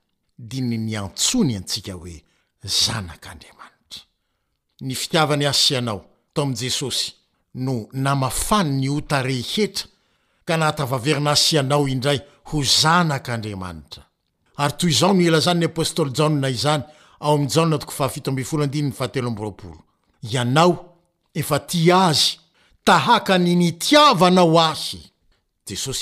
diny 0.50 0.74
niantsony 0.86 1.52
antsika 1.60 1.92
hoe 2.00 2.16
zanak'andriamanitra 2.84 4.02
ny 4.86 4.94
fitiavany 5.00 5.44
asianao 5.52 6.00
tao 6.34 6.44
amii 6.44 6.56
jesosy 6.62 7.06
no 7.64 7.74
namafany 8.04 8.70
nyota 8.82 9.22
rehetra 9.28 9.86
ka 10.46 10.52
nahatavaverinaasianao 10.56 11.84
indray 11.94 12.18
ho 12.48 12.56
zanak'andriamanitra 12.80 14.02
ary 14.62 14.72
toy 14.78 14.90
izao 14.94 15.12
no 15.14 15.22
ela 15.28 15.40
zany 15.46 15.58
ny 15.60 15.66
apôstoly 15.68 16.12
janna 16.18 16.48
izany 16.58 16.84
nao 20.44 20.94
efati 21.34 21.92
azy 21.92 22.38
tahaka 22.84 23.38
ny 23.38 23.54
nitiava 23.56 24.26
anao 24.26 24.60
asy 24.60 24.98
aha 25.72 25.92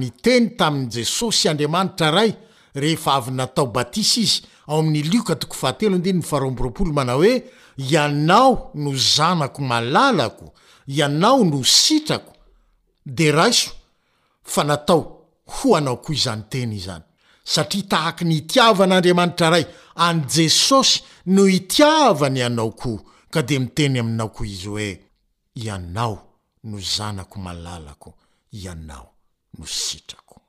y 0.00 0.10
teny 0.22 0.48
taminy 0.56 0.88
jesosy 0.90 1.48
andriamanitra 1.48 2.10
ray 2.10 2.32
rehefa 2.74 3.14
avy 3.14 3.30
natao 3.30 3.66
batisy 3.66 4.20
izy 4.20 4.42
aoamioktoo 4.68 6.84
na 7.04 7.14
oe 7.16 7.44
ianao 7.76 8.70
no 8.74 8.94
zanako 8.94 9.62
malalako 9.62 10.52
ianao 10.86 11.44
no 11.44 11.64
sitrako 11.64 12.32
de 13.06 13.32
raiso 13.32 13.70
fa 14.44 14.64
natao 14.64 15.22
ho 15.46 15.76
anao 15.76 15.96
ko 15.96 16.12
izanyteny 16.12 16.76
izany 16.76 17.05
satria 17.46 17.82
tahaky 17.82 18.24
ny 18.24 18.32
itiava 18.40 18.84
an'andriamanitra 18.84 19.50
ray 19.50 19.66
an 19.96 20.24
jesosy 20.28 21.02
no 21.26 21.44
hitiavany 21.44 22.38
ianao 22.40 22.70
koo 22.70 22.98
ka 23.30 23.42
de 23.42 23.58
miteny 23.58 23.98
aminao 24.00 24.28
ko 24.28 24.44
izy 24.44 24.68
oe 24.68 25.00
ianao 25.54 26.14
no 26.64 26.78
zanako 26.96 27.38
malalako 27.40 28.14
ianao 28.52 29.08
no 29.58 29.64
itrako 29.64 30.40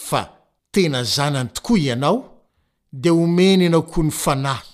fa 0.00 0.28
tena 0.70 1.02
zanany 1.04 1.48
tokoa 1.48 1.78
ianao 1.78 2.42
de 2.92 3.10
omeny 3.10 3.66
anao 3.66 3.82
koa 3.82 4.02
ny 4.04 4.10
fanahy 4.10 4.66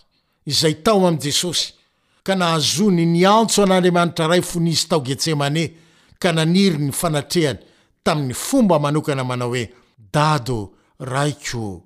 izay 0.47 0.75
tao 0.83 1.07
am' 1.07 1.19
jesosy 1.21 1.75
ka 2.23 2.35
nahazony 2.35 3.05
ny 3.07 3.27
antso 3.27 3.63
an'andriamanitra 3.63 4.27
ray 4.27 4.41
fo 4.43 4.61
nizy 4.61 4.89
tao 4.89 5.01
getsemane 5.05 5.75
ka 6.19 6.33
naniry 6.33 6.79
ny 6.79 6.93
fanatrehany 6.93 7.59
tamin'ny 8.05 8.35
fomba 8.35 8.79
manokana 8.79 9.25
manao 9.25 9.51
oe 9.51 9.75
dado 10.13 10.71
raiko 10.99 11.83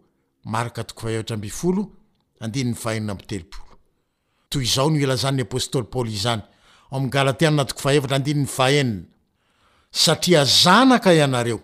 aktoia 0.52 1.22
zanaka 10.44 11.14
ianareo 11.14 11.60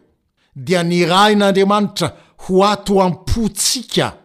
dia 0.55 0.83
ny 0.83 1.05
rain'andriamanitra 1.07 2.16
ho 2.37 2.64
ato 2.64 3.03
ampotsika 3.03 4.18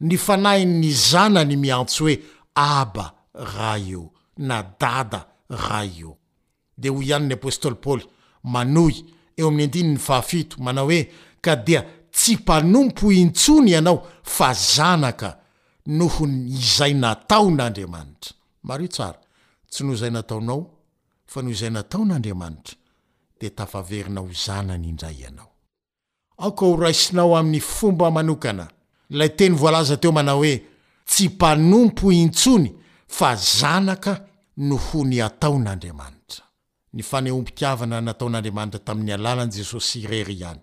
ny 0.00 0.16
fanahin 0.16 0.78
ny 0.80 0.90
zanany 0.92 1.56
miantso 1.56 2.04
hoe 2.04 2.14
aba 2.54 3.12
ray 3.34 3.90
eo 3.92 4.12
na 4.38 4.62
dada 4.80 5.26
ray 5.48 5.90
eo 6.02 6.16
de 6.78 6.88
hoy 6.90 7.04
ihanyn'ny 7.08 7.34
apôstôly 7.38 7.74
paoly 7.84 8.04
manoy 8.42 8.94
eo 9.38 9.48
ami'ny 9.48 9.64
andinyny 9.66 9.96
faafito 9.98 10.56
mana 10.60 10.82
hoe 10.82 11.00
k 11.40 11.56
dia 11.64 11.82
tsy 12.10 12.36
mpanompo 12.36 13.10
intsony 13.12 13.70
ianao 13.70 14.06
fa 14.22 14.48
zanaka 14.54 15.28
nohon 15.86 16.32
izay 16.48 16.94
nataon'andriamanitra 17.04 18.34
mar 18.68 18.80
io 18.82 18.88
tsara 18.88 19.18
tsy 19.70 19.82
noho 19.82 19.94
izay 19.94 20.10
nataonao 20.18 20.60
fa 21.30 21.40
noho 21.42 21.52
izay 21.52 21.70
nataon'andriamanitra 21.70 22.74
de 23.40 23.50
tafaverina 23.50 24.20
ho 24.20 24.28
zanany 24.46 24.88
indray 24.88 25.16
ianao 25.24 25.50
aoka 26.42 26.64
ho 26.66 26.76
raisinao 26.76 27.36
amin'ny 27.38 27.60
fomba 27.60 28.10
manokana 28.10 28.68
lay 29.18 29.28
teny 29.28 29.54
voalaza 29.56 29.96
teo 29.96 30.12
mana 30.12 30.32
hoe 30.32 30.62
tsy 31.06 31.28
mpanompo 31.28 32.12
intsony 32.12 32.74
fa 33.06 33.36
zanaka 33.36 34.26
noho 34.56 35.04
ny 35.04 35.22
ataon'andriamanitra 35.24 36.44
ny 36.92 37.02
fanehompitiavana 37.02 38.00
nataon'andriamanitra 38.00 38.80
tamin'ny 38.80 39.12
alanan' 39.12 39.52
jesosy 39.56 40.02
irery 40.04 40.32
ihany 40.34 40.60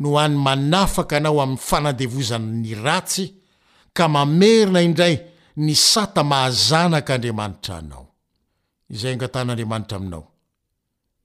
nohany 0.00 0.34
manafaka 0.36 1.16
anao 1.16 1.40
amin'ny 1.42 1.60
fanandevozana 1.68 2.48
ny 2.62 2.72
ratsy 2.84 3.26
ka 3.96 4.04
mamerina 4.14 4.80
indray 4.88 5.16
ny 5.64 5.72
satamahazanak'andriamanitra 5.90 7.74
anao 7.80 8.04
izay 8.94 9.12
angatan'andriamanitra 9.14 9.96
aminao 10.00 10.24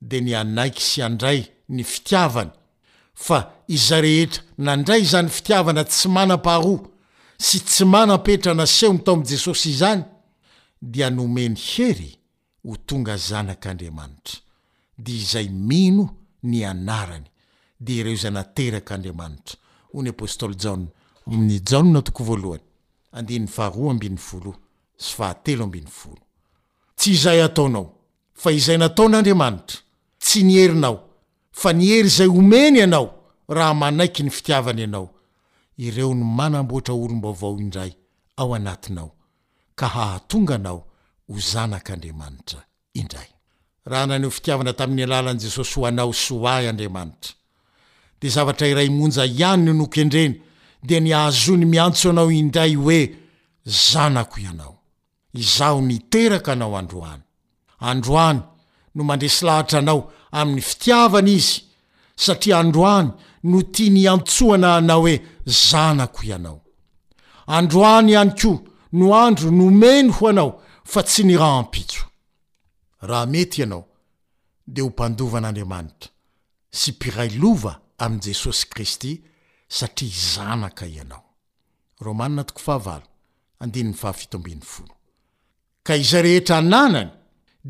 de 0.09 0.17
ny 0.25 0.31
anaiky 0.41 0.81
sy 0.89 0.99
andray 1.07 1.39
ny 1.75 1.81
fitiavany 1.91 2.51
fa 3.27 3.37
izay 3.75 4.01
rehetra 4.05 4.41
nandray 4.67 5.01
zany 5.11 5.29
fitiavana 5.35 5.83
tsy 5.91 6.07
manam-paroa 6.15 6.83
sy 7.45 7.57
tsy 7.67 7.83
manapetra 7.93 8.51
naseho 8.59 8.91
ny 8.93 8.99
taoam' 9.07 9.25
jesosy 9.29 9.69
izany 9.75 10.03
dia 10.91 11.07
nomeny 11.17 11.55
hery 11.67 12.11
ho 12.67 12.73
tonga 12.87 13.15
zanak'andriamanitra 13.29 14.37
di 15.03 15.11
izay 15.23 15.47
mino 15.69 16.03
ny 16.49 16.59
anarany 16.73 17.25
tsy 17.83 18.01
izay 27.11 27.41
ataonao 27.47 27.85
fa 28.41 28.49
izay 28.51 28.77
nataon'andriamanitra 28.79 29.77
tsy 30.21 30.39
ni 30.43 30.55
erinao 30.63 30.97
fa 31.51 31.69
niery 31.73 32.09
zay 32.09 32.27
omeny 32.27 32.81
anao 32.83 33.07
raha 33.55 33.73
manaiky 33.73 34.23
ny 34.23 34.31
fitiavany 34.31 34.81
ianao 34.81 35.09
ireo 35.77 36.13
no 36.15 36.25
manamboatra 36.25 36.93
olom-bavao 36.93 37.59
indray 37.63 37.91
ao 38.37 38.55
anatinao 38.55 39.11
ka 39.75 39.85
ahatonganao 39.85 40.81
ozanak'andriamantra 41.33 42.61
do 44.21 44.29
fitiavana 44.31 44.73
tamiy 44.73 45.03
alalan 45.03 45.37
jesosy 45.41 45.73
ho 45.79 45.85
anao 45.85 46.13
syoay 46.13 46.69
andriamanitra 46.69 47.33
zavatra 48.29 48.67
iray 48.67 48.89
monja 48.89 49.25
ihany 49.25 49.61
no 49.65 49.73
nokendreny 49.73 50.33
di 50.87 50.99
ny 50.99 51.13
ahazony 51.13 51.65
miantso 51.65 52.09
anao 52.09 52.31
inday 52.31 52.75
hoe 52.75 52.99
zanako 53.65 54.39
ianao 54.39 54.75
izaho 55.33 55.81
niteraka 55.81 56.51
anao 56.53 56.77
androany 56.77 57.23
androany 57.79 58.39
no 58.95 59.03
mandresy 59.03 59.45
lahatra 59.45 59.79
anao 59.79 60.11
amin'ny 60.31 60.61
fitiavana 60.61 61.29
izy 61.29 61.53
satria 62.15 62.59
androany 62.59 63.09
no 63.43 63.61
tia 63.73 63.89
ny 63.93 64.03
antsoana 64.13 64.75
anao 64.75 65.01
hoe 65.01 65.21
zanako 65.45 66.21
ianao 66.27 66.59
androany 67.57 68.11
ihany 68.11 68.31
koa 68.39 68.55
no 68.97 69.05
andro 69.25 69.51
nomeny 69.51 70.09
ho 70.15 70.27
anao 70.27 70.51
fa 70.91 71.01
tsy 71.03 71.23
ny 71.23 71.35
raampitso 71.43 72.03
raha 73.01 73.25
mety 73.25 73.61
ianao 73.61 73.83
dea 74.67 74.83
ho 74.83 74.89
mpandovan'andriamanitra 74.89 76.09
sy 76.79 76.91
mpiray 76.91 77.29
lova 77.41 77.73
ami 77.97 78.19
jesosy 78.23 78.67
kristy 78.69 79.11
satria 79.67 80.13
zanaka 80.33 80.85
ianao 80.87 81.23
ka 85.85 85.93
izay 86.01 86.21
rehetra 86.27 86.55
hananany 86.59 87.09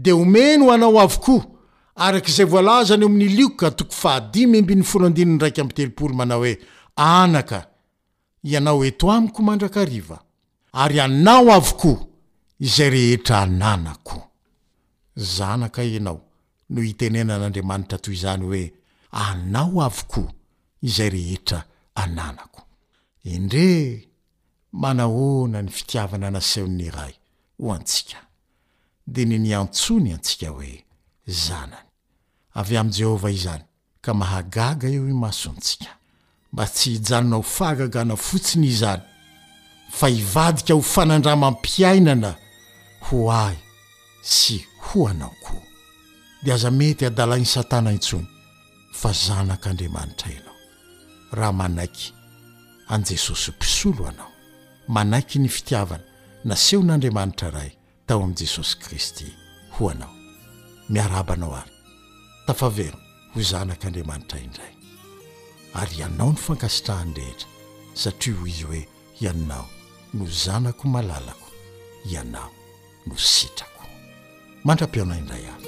di 0.04 0.12
omeny 0.22 0.62
ho 0.64 0.72
anao 0.76 0.98
avokoa 1.06 1.44
arak'izay 2.06 2.46
voalazany 2.54 3.04
o 3.04 3.08
amin 3.10 3.30
liokokarai0 3.38 6.14
mana 6.20 6.36
oe 6.44 6.54
anaka 6.96 7.60
ianao 8.50 8.80
eto 8.90 9.06
amiko 9.16 9.40
mandrakariva 9.48 10.18
ary 10.84 11.00
anao 11.08 11.48
avokoa 11.60 12.00
izay 12.68 12.90
rehetra 12.96 13.36
hananako 13.44 14.18
zanaka 15.36 15.82
ianao 15.84 16.20
no 16.74 16.80
hitenenan'andriamanitra 16.88 17.98
toy 18.04 18.14
izany 18.18 18.44
hoe 18.50 18.64
anao 19.16 19.82
avoko 19.82 20.32
izay 20.82 21.10
rehetra 21.10 21.64
ananako 22.02 22.62
indre 23.24 24.08
manahona 24.72 25.62
ny 25.62 25.72
fitiavana 25.72 26.28
anasahon'ny 26.28 26.90
ray 26.92 27.14
ho 27.60 27.72
antsika 27.74 28.18
de 29.08 29.26
nyny 29.26 29.54
antsony 29.56 30.12
antsika 30.14 30.50
hoe 30.56 30.84
zanany 31.46 31.88
avy 32.60 32.78
amn'i 32.78 32.96
jehovah 32.98 33.34
izany 33.38 33.64
ka 34.04 34.12
mahagaga 34.20 34.88
eo 34.96 35.06
i 35.08 35.14
masontsika 35.24 35.92
mba 36.54 36.66
tsy 36.74 36.90
hijanona 36.92 37.36
ho 37.36 37.42
faagagana 37.44 38.16
fotsiny 38.16 38.68
izany 38.74 39.02
fa 39.98 40.10
ivadika 40.10 40.74
ho 40.74 40.82
fanandra 40.82 41.34
mampiainana 41.36 42.32
ho 43.08 43.18
ahy 43.44 43.56
sy 44.22 44.56
ho 44.86 45.08
anao 45.10 45.36
koa 45.44 45.64
de 46.44 46.52
aza 46.54 46.72
mety 46.72 47.06
adalainny 47.06 47.46
satana 47.48 47.92
intsony 47.92 48.28
fa 49.02 49.12
zanak'andriamanitra 49.12 50.32
ianao 50.32 50.56
raha 51.32 51.52
manaiky 51.54 52.12
an' 52.94 53.04
jesosy 53.04 53.52
mpisolo 53.52 54.06
anao 54.10 54.32
manaiky 54.96 55.38
ny 55.44 55.50
fitiavana 55.58 56.04
naseho 56.48 56.82
n'andriamanitra 56.84 57.50
ray 57.58 57.72
tao 58.08 58.24
amin'i 58.24 58.40
jesosy 58.42 58.76
kristy 58.84 59.28
ho 59.76 59.90
anao 59.92 60.14
miarabanao 60.94 61.54
ary 61.62 61.72
tafavero 62.48 63.00
ho 63.34 63.40
zanak'andriamanitra 63.52 64.40
indray 64.46 64.74
ary 65.80 65.96
ianao 66.04 66.32
ny 66.32 66.38
fankasitrahan 66.46 67.14
rehetra 67.20 67.48
satria 68.02 68.36
hoi 68.40 68.56
hoe 68.64 68.82
ianao 69.22 69.66
no 70.14 70.26
zanako 70.44 70.88
malalako 70.88 71.50
ianao 72.16 72.52
no 73.08 73.16
sitrako 73.18 73.84
mandra-peona 74.66 75.18
indray 75.22 75.46
ary 75.54 75.66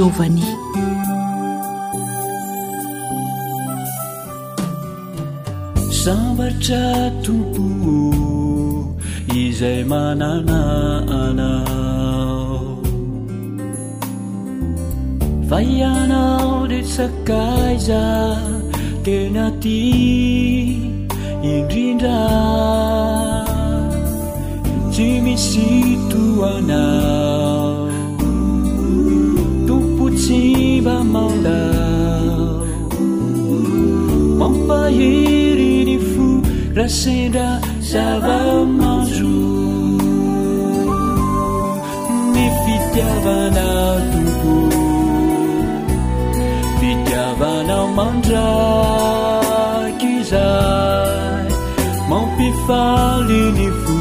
ovani 0.00 0.44
sambartca 5.92 7.10
tubo 7.22 8.96
izay 9.34 9.84
manana 9.84 10.58
anao 11.24 12.76
faianao 15.48 16.66
desakaiza 16.66 18.02
tenati 19.04 19.82
indrinra 21.42 22.18
timisito 24.92 26.22
ana 26.56 27.43
man 30.84 31.06
mampahiriny 34.40 35.96
fo 36.10 36.24
rasendra 36.78 37.48
zava 37.90 38.38
manzo 38.80 39.34
ny 42.34 42.44
fitiavana 42.64 43.66
toko 44.12 44.52
fitiavana 46.78 47.78
mandraky 47.96 50.12
zay 50.30 51.44
mampifaliny 52.10 53.68
fo 53.80 53.96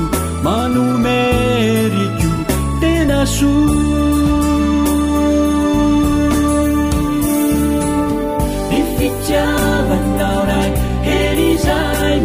manomery 0.46 2.06
ko 2.20 2.32
tenaso 2.82 3.54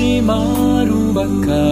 marubaca 0.00 1.64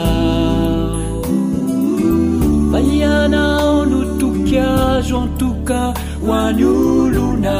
baiana 2.72 3.42
onu 3.78 4.00
tuchiasuan 4.20 5.28
tuca 5.38 5.80
uanuluna 6.28 7.58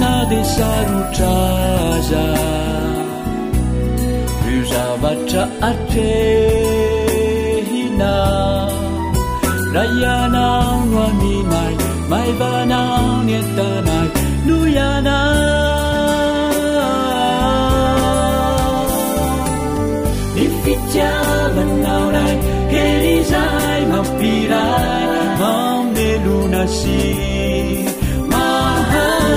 na 0.00 0.12
de 0.30 0.40
saruchasa 0.54 2.24
usabacha 4.58 5.42
ate 5.68 6.54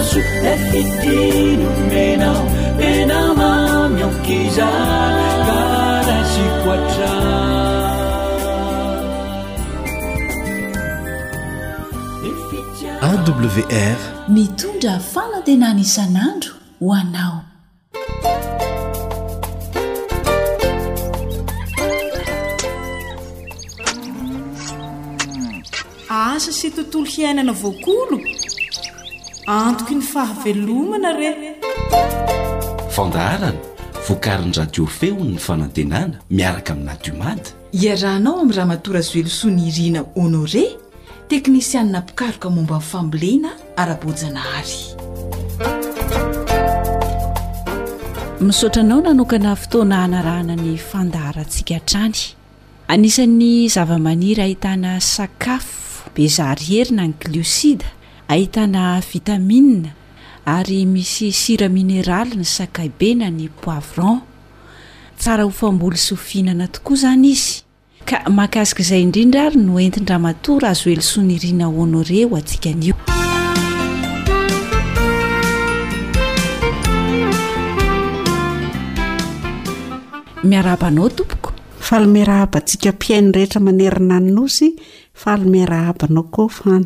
awr 0.10 0.60
e 13.46 13.48
e 13.86 13.88
mitondra 14.34 14.94
fanateanan 15.14 15.78
isan'andro 15.86 16.54
ho 16.82 16.88
anao 17.02 17.38
asa 26.34 26.52
sy 26.60 26.68
tontolo 26.76 27.08
hiainana 27.14 27.54
voakolo 27.62 28.18
antoko 29.50 29.94
ny 29.98 30.02
fahavelomana 30.06 31.12
re 31.18 31.30
fandaharana 32.96 33.58
vokariny 34.10 34.54
radio 34.58 34.86
feonny 34.86 35.40
fanantenana 35.46 36.20
miaraka 36.38 36.74
aminadiomade 36.78 37.50
iarahnao 37.84 38.36
amin'ny 38.44 38.58
raha 38.60 38.70
matora 38.74 39.02
zoelosoa 39.10 39.52
ny 39.56 39.64
irina 39.72 40.04
honore 40.22 40.64
teknisianina 41.34 42.02
pikaroka 42.02 42.50
momba 42.58 42.78
nyfamboleina 42.84 43.50
ara-bojana 43.82 44.40
hary 44.52 44.80
misaotranao 48.48 49.02
nanokana 49.08 49.56
fotonaana 49.66 50.22
rahana 50.30 50.56
ny 50.64 50.72
fandaharantsika 50.90 51.80
trany 51.92 52.20
anisan'ny 52.94 53.54
zava-manira 53.78 54.44
ahitana 54.50 55.00
sakafo 55.14 56.10
bezary 56.16 56.66
herina 56.74 57.08
ny 57.08 57.14
klosida 57.24 57.86
ahitana 58.30 59.02
vitamia 59.14 59.90
ary 60.46 60.86
misy 60.86 61.32
sira 61.34 61.68
mineraly 61.70 62.38
ny 62.38 62.46
sakaibena 62.46 63.28
ny 63.34 63.50
poivran 63.50 64.22
tsara 65.20 65.44
hofamboly 65.48 65.98
sofinana 66.08 66.68
tokoa 66.74 66.94
izany 66.98 67.28
izy 67.34 67.54
ka 68.08 68.18
mahakazika 68.30 68.82
izay 68.86 69.02
indrindra 69.06 69.42
ary 69.50 69.58
no 69.66 69.74
entin-dra 69.82 70.18
matora 70.26 70.70
azo 70.72 70.86
oelosoniriana 70.90 71.66
onore 71.82 72.20
o 72.26 72.38
atsika 72.40 72.70
n'io 72.80 72.94
miarabanao 80.48 81.10
tompoko 81.18 81.50
fahlmera 81.88 82.34
habantsika 82.46 82.90
mpiainyrehetra 82.98 83.60
manerina 83.68 84.18
nynozy 84.26 84.68
fahlmeara 85.22 85.78
habanao 85.90 86.24
ko 86.34 86.44
fana 86.58 86.86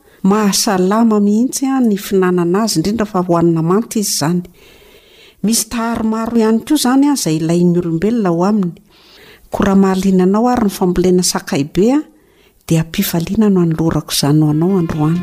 mahasalama 0.21 1.17
mihitsy 1.17 1.65
a 1.65 1.81
ny 1.81 1.97
finanana 1.97 2.63
azy 2.65 2.77
indrindra 2.77 3.05
fa 3.09 3.21
hoanina 3.25 3.61
manty 3.69 3.99
izy 4.01 4.13
izany 4.13 4.41
misy 5.43 5.65
taharomaro 5.73 6.37
ihany 6.41 6.59
ko 6.65 6.71
izany 6.77 7.05
a 7.09 7.13
izay 7.17 7.37
ilay 7.41 7.61
ny 7.65 7.75
olombelona 7.81 8.29
ho 8.35 8.41
aminy 8.51 8.77
koramahaliananao 9.53 10.45
ary 10.53 10.69
ny 10.69 10.73
fambolena 10.77 11.23
sakay 11.31 11.63
be 11.73 11.85
a 11.97 11.99
dia 12.67 12.81
ampifaliana 12.85 13.49
no 13.53 13.59
anolorako 13.65 14.13
zanoanao 14.21 14.77
androany 14.81 15.19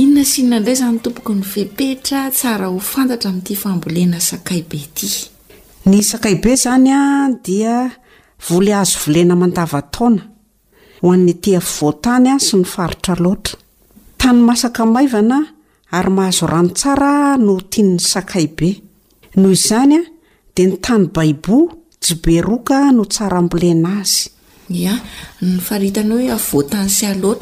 inona 0.00 0.24
sina 0.32 0.56
indray 0.58 0.76
zany 0.80 0.98
tompoko 1.04 1.36
ny 1.36 1.44
vepeitra 1.52 2.32
tsara 2.32 2.66
ho 2.72 2.80
fantatra 2.80 3.28
mi'ity 3.32 3.52
fambolena 3.64 4.20
sakay 4.24 4.60
be 4.64 4.78
it 4.88 5.33
ny 5.86 6.00
sakaibe 6.00 6.52
izany 6.56 6.88
a 6.96 7.00
dia 7.44 7.74
voly 8.48 8.72
azo 8.80 8.96
volena 9.04 9.34
mandavataona 9.40 10.22
ho 11.02 11.06
an'ny 11.14 11.34
ty 11.42 11.50
afivoatany 11.60 12.28
a 12.32 12.36
sy 12.46 12.54
ny 12.60 12.64
faritra 12.74 13.14
loatra 13.24 13.56
tany 14.20 14.38
masakamaivana 14.48 15.38
ary 15.96 16.10
mahazo 16.16 16.44
rano 16.52 16.70
tsara 16.80 17.10
no 17.44 17.52
tian 17.72 17.90
ny 17.94 18.00
sakay 18.12 18.46
be 18.56 18.70
noho 19.40 19.52
izany 19.58 19.94
a 19.98 20.02
dea 20.54 20.66
ny 20.70 20.74
tany 20.86 21.04
baiboa 21.16 21.72
jiberoka 22.04 22.78
no 22.96 23.02
tsara 23.12 23.38
mbolena 23.44 23.90
azyaany 24.02 24.30
sy 24.70 24.88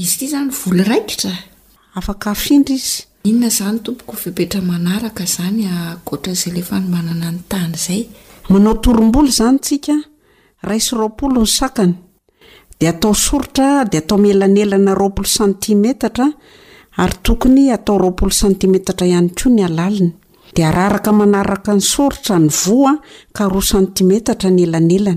zy 0.00 0.26
anyndra 0.36 1.00
zmanao 8.46 8.74
toromboly 8.82 9.30
zany 9.38 9.58
tsika 9.60 9.92
ra 10.62 10.74
isy 10.74 10.96
ropolo 10.96 11.40
nysakany 11.40 11.94
de 12.78 12.86
atao 12.88 13.14
soritra 13.14 13.84
d 13.84 13.96
atao 13.98 14.18
mielanelana 14.18 14.94
ropolo 14.94 15.28
santimetarayy 15.38 16.34
atao 17.76 17.98
rpolo 17.98 18.30
santimetaraanyonyind 18.40 20.12
k 20.54 20.56
manaraka 21.12 21.72
ny 21.74 21.80
soritra 21.80 22.38
nyaoa 22.40 23.52
santimetatra 23.62 24.50
nyelnelanari 24.50 25.16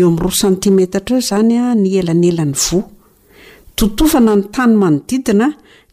eo 0.00 0.08
am' 0.08 0.16
roa 0.18 0.32
santimetatra 0.32 1.14
o 1.18 1.20
zanya 1.28 1.64
ny 1.82 1.88
ela 2.00 2.14
ny 2.20 2.26
elany 2.32 2.54
voa 2.64 2.84
totofana 3.76 4.32
ny 4.38 4.44
tany 4.54 4.74
manodidina 4.82 5.48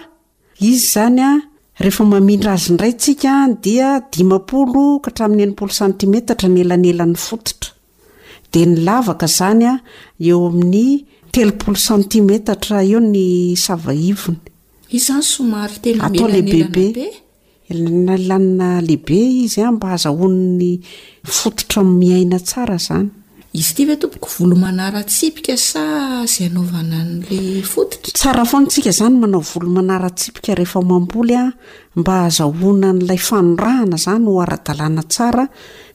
izy 0.69 0.81
zanya 0.95 1.31
rehefa 1.79 2.05
mamindra 2.05 2.53
azy 2.53 2.73
ndray 2.73 2.93
tsika 2.97 3.33
dia 3.63 3.89
dimapolo 4.15 4.83
ka 5.05 5.09
atramin'ny 5.13 5.43
enimpolo 5.47 5.73
santimetatra 5.81 6.49
ny 6.55 6.61
elanyelan'ny 6.65 7.17
fototra 7.27 7.71
de 8.53 8.61
ny 8.65 8.73
lavaka 8.87 9.27
zany 9.39 9.65
a 9.69 9.71
eo 10.29 10.39
amin'ny 10.51 10.89
telopolo 11.35 11.77
centimetatra 11.89 12.77
eo 12.91 12.99
ny 13.01 13.17
savahivonyatao 13.65 16.27
lehbeibe 16.35 17.07
elana 17.73 18.15
lanina 18.29 18.69
lehibe 18.87 19.19
izy 19.45 19.61
a 19.61 19.73
mba 19.75 19.87
azahono'ny 19.97 20.63
fototra 21.39 21.81
nymiaina 21.87 22.39
tsara 22.49 22.77
zany 22.87 23.09
izy 23.57 23.73
ity 23.73 23.87
ve 23.89 23.97
tompoka 23.99 24.29
volomanara 24.39 25.01
tsipika 25.03 25.57
sazy 25.57 26.43
anaovana 26.49 26.99
n'la 27.05 27.63
fotitra 27.73 28.11
tsara 28.17 28.43
fony 28.51 28.67
tsika 28.73 28.91
zany 28.99 29.17
manao 29.23 29.41
volo 29.51 29.69
manara 29.77 30.09
tsipika 30.19 30.51
rehefa 30.59 30.81
mamboly 30.91 31.35
a 31.43 31.53
mba 31.99 32.15
azahona 32.27 32.89
n'lay 32.99 33.19
fanorahana 33.29 33.97
zany 34.05 34.25
o 34.33 34.41
aradalana 34.45 35.03
tsara 35.13 35.45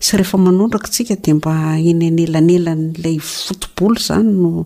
sy 0.06 0.12
rehefa 0.20 0.38
manondraki 0.46 0.90
tsika 0.94 1.16
de 1.24 1.32
mba 1.38 1.54
enany 1.92 2.20
elanelan'lay 2.28 3.18
footiboly 3.30 4.00
zanynoany 4.08 4.66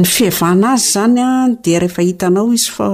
ny 0.00 0.04
fievahna 0.08 0.70
azy 0.76 0.90
zany 0.94 1.18
a 1.20 1.48
de 1.62 1.78
rehefa 1.80 2.02
hitanao 2.04 2.52
izy 2.56 2.70
fa 2.76 2.86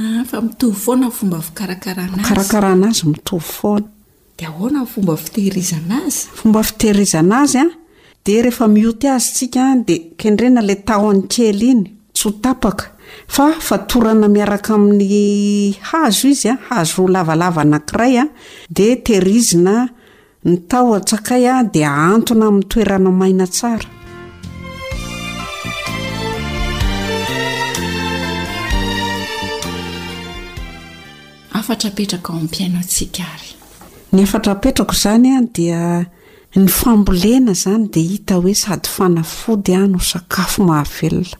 akaa 0.00 0.72
azyiovy 2.68 3.22
foaafomba 3.40 5.16
fitehirizana 6.62 7.40
azy 7.42 7.58
a 7.58 7.62
ah, 7.62 7.72
de 8.24 8.32
rehefa 8.42 8.66
mihoty 8.68 9.06
azy 9.08 9.28
tsika 9.34 9.60
ah, 9.70 9.74
di 9.86 9.96
kendrena 10.16 10.60
lay 10.66 10.78
taho 10.88 11.08
an'ny 11.10 11.22
kely 11.34 11.62
iny 11.70 11.82
ts 12.14 12.20
ho 12.24 12.30
tapaka 12.44 12.84
fa 13.34 13.44
fatorana 13.68 14.28
miaraka 14.28 14.70
amin'ny 14.76 15.72
hazo 15.90 16.24
izya 16.32 16.52
ah, 16.54 16.60
hazo 16.68 17.04
lavalava 17.14 17.62
nankiray 17.70 18.14
a 18.22 18.24
de 18.76 18.86
tehirizina 19.04 19.74
ny 20.48 20.56
tao 20.70 20.88
a-tsakay 20.98 21.44
a 21.54 21.64
dia 21.72 21.88
aantona 22.06 22.44
amin'ny 22.48 22.68
toerana 22.70 23.10
maina 23.20 23.46
tsara 23.54 23.88
ny 34.12 34.22
aatrapetrako 34.26 34.92
izany 34.96 35.26
a 35.38 35.42
dia 35.56 35.82
ny 36.56 36.66
fambolena 36.78 37.52
izany 37.56 37.86
dia 37.94 38.02
hita 38.10 38.38
hoe 38.42 38.54
sady 38.58 38.88
fanafody 38.94 39.74
a 39.78 39.82
no 39.92 39.98
sakafo 40.10 40.60
mahavelona 40.66 41.36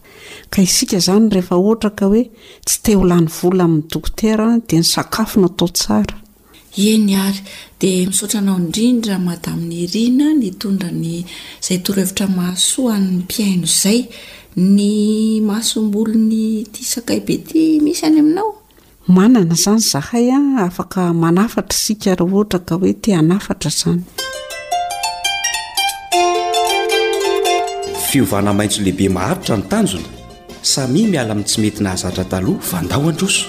ka 0.52 0.62
isika 0.62 0.98
zany 1.06 1.26
rehefa 1.34 1.56
ohatra 1.62 1.90
ka 1.98 2.04
hoe 2.12 2.22
tsy 2.66 2.76
te 2.84 2.94
holany 3.00 3.26
vola 3.40 3.64
amin'ny 3.66 3.88
dokotera 3.92 4.46
de 4.68 4.76
ny 4.80 4.86
sakafo 4.94 5.36
no 5.42 5.48
tao 5.58 5.68
tsara 5.76 6.14
eny 6.90 7.10
ary 7.26 7.42
de 7.80 7.90
misaotranao 8.08 8.58
idrindra 8.64 9.14
madamn'ny 9.28 9.76
irina 9.86 10.26
ny 10.40 10.50
tondra 10.60 10.90
ny 11.02 11.14
izay 11.62 11.78
torhevitra 11.84 12.26
mahasoanny 12.36 13.10
mpiaino 13.22 13.66
izay 13.72 14.00
ny 14.56 14.80
mahasombolo 15.48 16.14
ny 16.30 16.42
tisakay 16.74 17.20
be 17.26 17.34
t 17.48 17.80
misy 17.84 18.02
ay 18.06 18.14
ainao 18.22 18.59
manana 19.10 19.54
izany 19.54 19.78
zahay 19.80 20.30
a 20.30 20.40
afaka 20.66 21.02
manafatra 21.22 21.76
isika 21.78 22.10
raha 22.16 22.32
ohatra 22.34 22.60
ka 22.68 22.74
hoe 22.80 22.92
ti 23.02 23.10
hanafatra 23.12 23.70
izany 23.74 24.00
fiovana 28.10 28.52
maintso 28.58 28.80
lehibe 28.84 29.08
maharitra 29.14 29.56
ny 29.56 29.64
tanjony 29.70 30.06
samia 30.72 31.08
miala 31.12 31.32
amin'n 31.34 31.46
tsy 31.48 31.58
mety 31.62 31.80
nahazatra 31.84 32.24
taloha 32.32 32.62
vandao 32.72 33.02
an-droso 33.10 33.44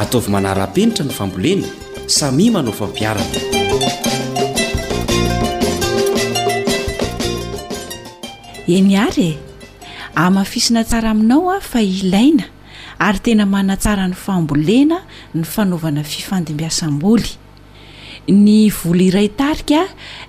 ataovy 0.00 0.28
manara-penitra 0.34 1.04
ny 1.08 1.12
fambolena 1.18 1.68
sami 2.16 2.44
manaofampiarana 2.54 3.38
enyary 8.76 9.30
e 9.36 9.38
amafisina 10.14 10.80
tsara 10.88 11.10
aminao 11.10 11.50
a 11.56 11.60
fa 11.60 11.80
ilaina 11.82 12.44
ary 13.00 13.20
tena 13.24 13.46
manatsara 13.46 14.08
ny 14.08 14.14
faambolena 14.24 14.98
ny 15.34 15.44
fanaovana 15.54 16.02
fifandimbyasam-boly 16.12 17.30
ny 18.44 18.56
vola 18.78 19.06
ray 19.16 19.28
tarikaa 19.30 19.84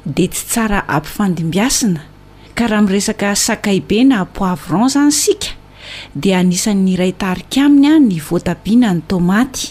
de 0.05 0.27
tsy 0.29 0.43
tsara 0.51 0.79
ampifandimbyasina 0.87 2.01
ka 2.55 2.67
raha 2.69 2.83
miresaka 2.85 3.33
sakay 3.35 3.79
be 3.89 3.99
na 4.05 4.25
poivran 4.37 4.89
zany 4.95 5.11
sika 5.21 5.49
dia 6.21 6.39
anisan'nyiraitarika 6.39 7.59
aminy 7.65 7.89
a 7.89 7.97
ny 8.09 8.17
voatabiana 8.27 8.89
ny 8.95 9.01
tomaty 9.09 9.65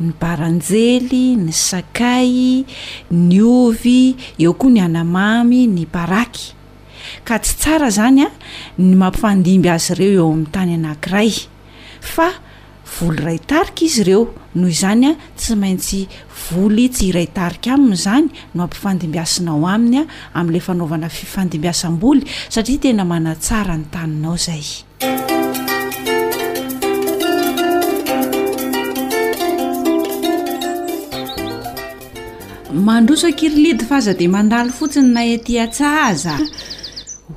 ny 0.00 0.10
baranjely 0.20 1.24
ny 1.44 1.52
sakay 1.52 2.64
ny 3.10 3.38
ovy 3.44 4.14
eo 4.40 4.52
koa 4.56 4.70
ny 4.74 4.80
anamamy 4.86 5.66
ny 5.68 5.84
paraky 5.86 6.44
ka 7.28 7.34
tsy 7.42 7.54
tsara 7.60 7.88
zany 7.98 8.22
a 8.24 8.28
ny 8.80 8.94
mampifandimby 9.02 9.68
azy 9.74 9.92
ireo 9.92 10.12
eo 10.16 10.26
amin'ny 10.32 10.48
tany 10.54 10.72
anankiray 10.78 11.32
fa 12.04 12.30
voly 12.98 13.24
ray 13.26 13.38
tarika 13.52 13.84
izy 13.86 14.02
ireo 14.02 14.20
noho 14.54 14.70
izany 14.74 15.06
a 15.08 15.12
tsy 15.36 15.56
maintsy 15.58 16.00
voly 16.50 16.84
tsy 16.92 17.08
iray 17.08 17.28
tarika 17.36 17.72
amin'izany 17.76 18.26
no 18.54 18.62
ampifandimbiasinao 18.64 19.64
aminy 19.74 20.02
a 20.02 20.06
ami'iley 20.40 20.60
fanaovana 20.66 21.08
fifandimbiasam-boly 21.08 22.22
satria 22.54 22.78
tena 22.82 23.04
manatsara 23.12 23.76
ny 23.80 23.84
taninao 23.94 24.36
zay 24.36 24.62
mandrosa 32.86 33.32
kirilidy 33.38 33.84
fa 33.88 34.00
za 34.06 34.12
dia 34.14 34.28
mandalo 34.28 34.70
fotsiny 34.78 35.08
nayatyatsa 35.16 35.86
aza 36.10 36.34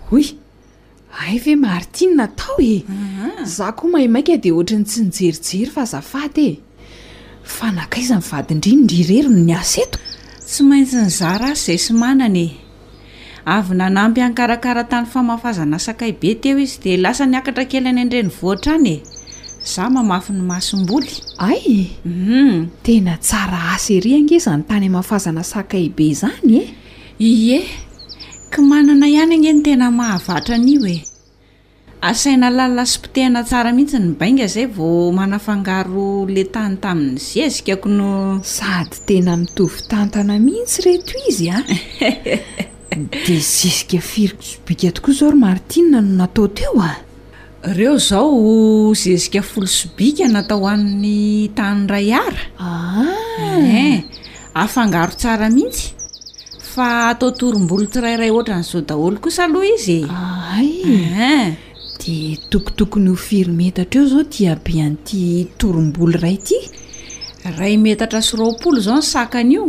hoy 0.09 0.36
ay 1.17 1.39
ve 1.45 1.55
maritine 1.55 2.15
natao 2.15 2.59
e 2.61 2.85
za 3.45 3.71
koa 3.71 3.89
mahamaika 3.89 4.37
di 4.37 4.51
ohatrany 4.51 4.85
tsy 4.85 5.01
nijerijery 5.01 5.71
fa 5.71 5.85
zafady 5.85 6.47
e 6.47 6.57
fa 7.43 7.71
nakaiza 7.71 8.17
ny 8.17 8.21
vadiindrinyndrirery 8.29 9.29
nny 9.29 9.53
asetra 9.55 10.01
tsy 10.45 10.63
maintsy 10.63 10.97
ny 11.01 11.09
zara 11.09 11.51
asy 11.51 11.65
zay 11.73 11.77
sy 11.87 11.93
mananye 11.93 12.47
avy 13.45 13.75
nanampy 13.75 14.21
ankarakara 14.21 14.83
tany 14.83 15.05
famafazana 15.05 15.79
sakai 15.79 16.09
e. 16.13 16.17
be 16.21 16.35
teo 16.35 16.57
izy 16.59 16.79
de 16.83 16.97
lasa 16.97 17.25
niakatra 17.25 17.65
kely 17.65 17.87
any 17.87 17.97
andreny 18.01 18.29
voatra 18.41 18.75
any 18.77 18.89
e 18.93 19.01
za 19.65 19.89
mamafy 19.89 20.33
ny 20.33 20.41
masom-boly 20.45 21.09
ayu 21.37 21.85
mhm. 22.05 22.69
tena 22.83 23.17
tsara 23.17 23.73
aseri 23.75 24.13
angezany 24.15 24.63
tany 24.69 24.85
amahafazana 24.87 25.43
sakaibe 25.43 26.09
e 26.11 26.13
zany 26.13 26.53
e 26.53 26.65
ie 27.25 27.61
ko 28.53 28.61
manana 28.61 29.07
ihany 29.07 29.33
ange 29.37 29.51
no 29.53 29.61
tena 29.65 29.87
mahavatra 29.99 30.55
ani 30.55 30.75
e 30.95 30.95
asaina 32.09 32.49
lala 32.57 32.83
spotehina 32.93 33.41
tsara 33.47 33.71
mihitsy 33.75 33.97
ny 33.99 34.11
bainga 34.19 34.47
zay 34.53 34.65
vao 34.77 35.11
manafangaro 35.17 36.09
le 36.33 36.43
tany 36.53 36.75
tamin'ny 36.83 37.19
zezikako 37.33 37.87
no 37.97 38.09
sady 38.55 38.97
tena 39.07 39.33
mitovitantana 39.41 40.33
mihitsy 40.45 40.77
reto 40.85 41.13
izy 41.29 41.49
ah? 41.57 41.63
a 42.93 42.95
de 43.25 43.35
zezika 43.51 43.99
firoosobika 44.11 44.87
tokoa 44.95 45.13
zao 45.13 45.29
r 45.31 45.35
maritin 45.43 45.85
no 45.91 45.99
natao 46.01 46.47
teo 46.47 46.79
a 46.81 46.89
ah? 46.91 46.97
ireo 47.71 47.97
zao 47.97 48.93
zezika 48.95 49.41
folosobika 49.41 50.27
natao 50.31 50.63
ann'ny 50.73 51.49
tanray 51.57 52.13
ara 52.13 52.43
ah! 52.59 53.11
en 53.51 53.69
eh, 53.83 54.03
afangaro 54.53 55.11
tsara 55.19 55.49
mihitsy 55.49 55.96
faatao 56.77 57.31
toromboly 57.39 57.87
tirairay 57.93 58.29
ohatra 58.31 58.57
n'zao 58.61 58.81
daholo 58.89 59.17
kosa 59.23 59.41
aloha 59.47 59.65
izya 59.75 60.17
e. 60.61 60.99
eh. 61.33 61.55
de 62.01 62.15
tokotokony 62.51 63.07
ho 63.09 63.15
firy 63.27 63.51
metatra 63.61 64.01
eo 64.01 64.07
zao 64.13 64.23
ti 64.33 64.41
abean'ity 64.53 65.21
toromboly 65.57 66.15
ray 66.23 66.37
ty 66.47 66.57
ray 67.57 67.75
metatra 67.81 68.21
syropolo 68.21 68.77
zao 68.85 68.99
ny 69.01 69.05
sakany 69.13 69.51
io 69.57 69.65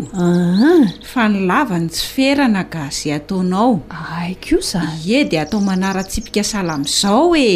fa 1.12 1.28
nilavany 1.32 1.88
tsy 1.88 2.04
ferana 2.14 2.62
ga 2.72 2.90
ze 2.92 3.08
ataonaoaiko 3.16 4.60
a 4.80 4.84
ie 5.08 5.24
de 5.24 5.40
atao 5.40 5.60
manara 5.64 6.04
tsipikasala 6.04 6.76
mzao 6.78 7.32
e 7.34 7.50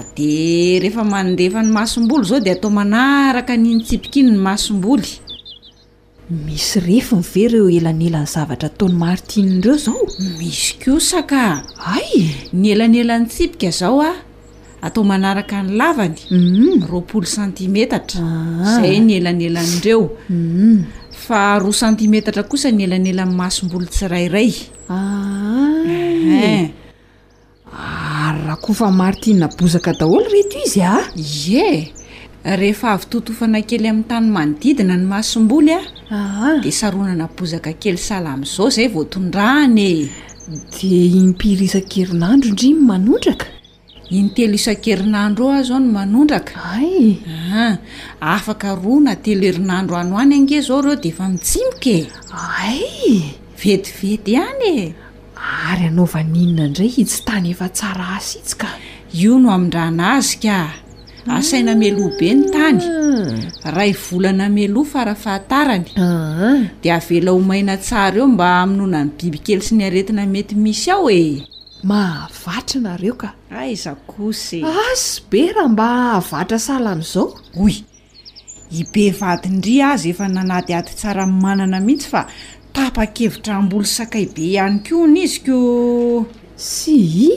ade 0.00 0.30
ah, 0.36 0.80
rehefa 0.82 1.04
mandefa 1.12 1.62
ny 1.64 1.72
masomboly 1.72 2.24
zao 2.28 2.40
de 2.40 2.52
atao 2.52 2.68
manaraka 2.70 3.56
ninytsipikiny 3.56 4.28
ny 4.28 4.38
masomboly 4.38 5.08
misy 6.30 6.78
refy 6.80 7.16
nive 7.18 7.48
reo 7.52 7.68
elan'elan'ny 7.68 8.26
zavatra 8.26 8.68
ataony 8.70 8.94
maritinndreo 8.94 9.76
zao 9.76 10.06
misy 10.38 10.76
kosa 10.78 11.22
ka 11.26 11.62
ay 11.78 12.30
ny 12.52 12.72
elany 12.72 13.00
elan'ny 13.02 13.26
tsipika 13.28 13.70
zao 13.70 13.98
a 14.00 14.12
atao 14.82 15.02
manaraka 15.04 15.62
ny 15.62 15.72
lavany 15.74 16.16
mm. 16.30 16.86
roapolo 16.86 17.26
sentimetatra 17.26 18.22
ah. 18.22 18.78
zay 18.80 19.00
ny 19.02 19.14
elany 19.18 19.44
elanreo 19.50 20.10
mm. 20.30 20.84
fa 21.10 21.58
roa 21.58 21.72
sentimetatra 21.74 22.42
kosa 22.46 22.70
ny 22.70 22.84
elanelan'ny 22.86 23.34
masombolotsirairay 23.36 24.52
ah. 24.88 25.82
e 25.90 26.70
ary 27.66 28.40
raha 28.46 28.56
kofa 28.62 28.90
martinabozaka 28.94 29.92
daholo 29.98 30.24
reto 30.30 30.56
izy 30.66 30.80
a 30.82 30.92
ah? 31.02 31.04
ye 31.18 31.90
rehefa 32.44 32.88
avy 32.96 33.06
totofana 33.10 33.62
kely 33.62 33.86
amin'ny 33.88 34.08
tany 34.10 34.26
manodidina 34.34 34.96
ny 34.98 35.06
masomboly 35.06 35.74
a 35.76 36.58
dia 36.62 36.74
sarona 36.78 37.14
nabozaka 37.20 37.70
kely 37.82 37.98
salamy 38.08 38.46
zao 38.54 38.66
zay 38.76 38.86
voatondrahany 38.94 39.78
e 39.78 40.10
di 40.74 40.90
inympiry 41.14 41.66
isan-kerinandro 41.70 42.48
indri 42.50 42.68
ny 42.74 42.82
manondraka 42.90 43.46
inytelo 44.16 44.54
isan-kerinandro 44.58 45.42
eo 45.54 45.54
ah 45.54 45.62
zao 45.68 45.78
no 45.78 45.88
manondraka 45.98 46.54
ay 46.78 46.96
a 47.54 47.78
afaka 48.34 48.74
roa 48.74 49.00
na 49.06 49.14
telo 49.24 49.42
herinandro 49.46 49.94
any 49.98 50.12
any 50.22 50.34
ange 50.40 50.58
zao 50.66 50.82
ireo 50.82 50.96
dia 51.02 51.12
efa 51.14 51.26
mitsimokae 51.34 52.00
ay 52.66 52.82
vetivety 53.62 54.34
any 54.48 54.68
e 54.88 54.94
ary 55.70 55.84
anaovaninona 55.92 56.66
indray 56.68 56.90
hitsy 56.96 57.18
tany 57.26 57.52
efa 57.54 57.68
tsara 57.76 58.06
asitsyka 58.18 58.66
io 59.22 59.38
no 59.42 59.48
amindrana 59.54 60.04
azyka 60.18 60.56
asaina 61.30 61.74
meloa 61.78 62.10
be 62.18 62.30
ny 62.34 62.48
tany 62.50 62.80
hmm. 62.82 63.42
raha 63.64 63.86
ivolana 63.92 64.48
meloha 64.50 64.90
farafahatarany 64.92 65.86
ah. 65.96 66.62
de 66.82 66.88
avela 66.98 67.30
homaina 67.36 67.76
tsara 67.78 68.18
eo 68.18 68.26
mba 68.28 68.48
haminona 68.66 69.04
ny 69.06 69.12
bibikely 69.18 69.62
sy 69.62 69.74
ny 69.76 69.84
aretina 69.86 70.26
mety 70.26 70.54
misy 70.58 70.90
aho 70.90 71.06
oe 71.06 71.44
mahavatra 71.88 72.78
nareo 72.82 73.14
ka 73.22 73.28
aizakosye 73.60 74.58
asy 74.66 75.22
be 75.30 75.44
raha 75.54 75.68
mba 75.74 75.86
hahavatra 75.88 76.58
sala 76.58 76.90
an'izao 76.92 77.38
hoy 77.58 77.76
ibe 78.80 79.04
vadindria 79.20 79.92
azy 79.94 80.10
efa 80.10 80.26
nanady 80.34 80.74
ady 80.74 80.90
tsara 80.98 81.26
manana 81.26 81.78
mihitsy 81.86 82.08
fa 82.10 82.26
tapakevitra 82.74 83.54
amboly 83.60 83.86
sakay 83.86 84.26
be 84.34 84.42
ihany 84.58 84.82
ko 84.86 85.06
ny 85.06 85.18
izy 85.22 85.38
ko 85.46 85.56
sy 86.68 86.98
i 87.28 87.30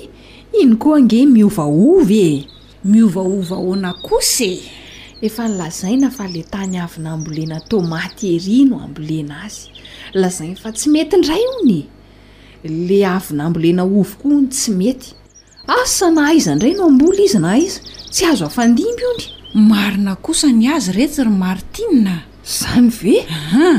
ino 0.64 0.76
koa 0.82 0.98
nge 1.06 1.22
miovaovy 1.36 2.20
e 2.32 2.34
miovaova 2.86 3.56
hoana 3.56 3.92
kose 4.02 4.50
efa 5.26 5.48
nylazaina 5.50 6.12
fa 6.14 6.28
la 6.30 6.42
tany 6.52 6.78
avyna 6.84 7.12
ambolena 7.18 7.58
tomaty 7.70 8.28
herino 8.34 8.78
ambolena 8.86 9.42
azy 9.48 9.62
lazainy 10.14 10.56
fa 10.62 10.70
tsy 10.72 10.92
metyindray 10.94 11.42
ony 11.58 11.72
e. 11.80 11.82
le 12.88 13.00
avyna 13.10 13.48
ambolena 13.50 13.82
ovokony 13.84 14.48
tsy 14.54 14.72
mety 14.82 15.12
asa 15.82 16.12
na 16.14 16.28
aiza 16.30 16.54
indray 16.54 16.74
no 16.78 16.84
ambola 16.92 17.22
izy 17.26 17.40
na 17.46 17.58
iza 17.58 17.82
tsy 18.14 18.24
azo 18.32 18.46
afandimby 18.46 19.02
iony 19.06 19.24
marina 19.70 20.14
kosa 20.26 20.48
ny 20.60 20.68
azy 20.76 20.92
retsy 20.98 21.26
ry 21.26 21.34
maritinna 21.44 22.16
zany 22.60 22.90
ve 23.00 23.16
aha 23.38 23.72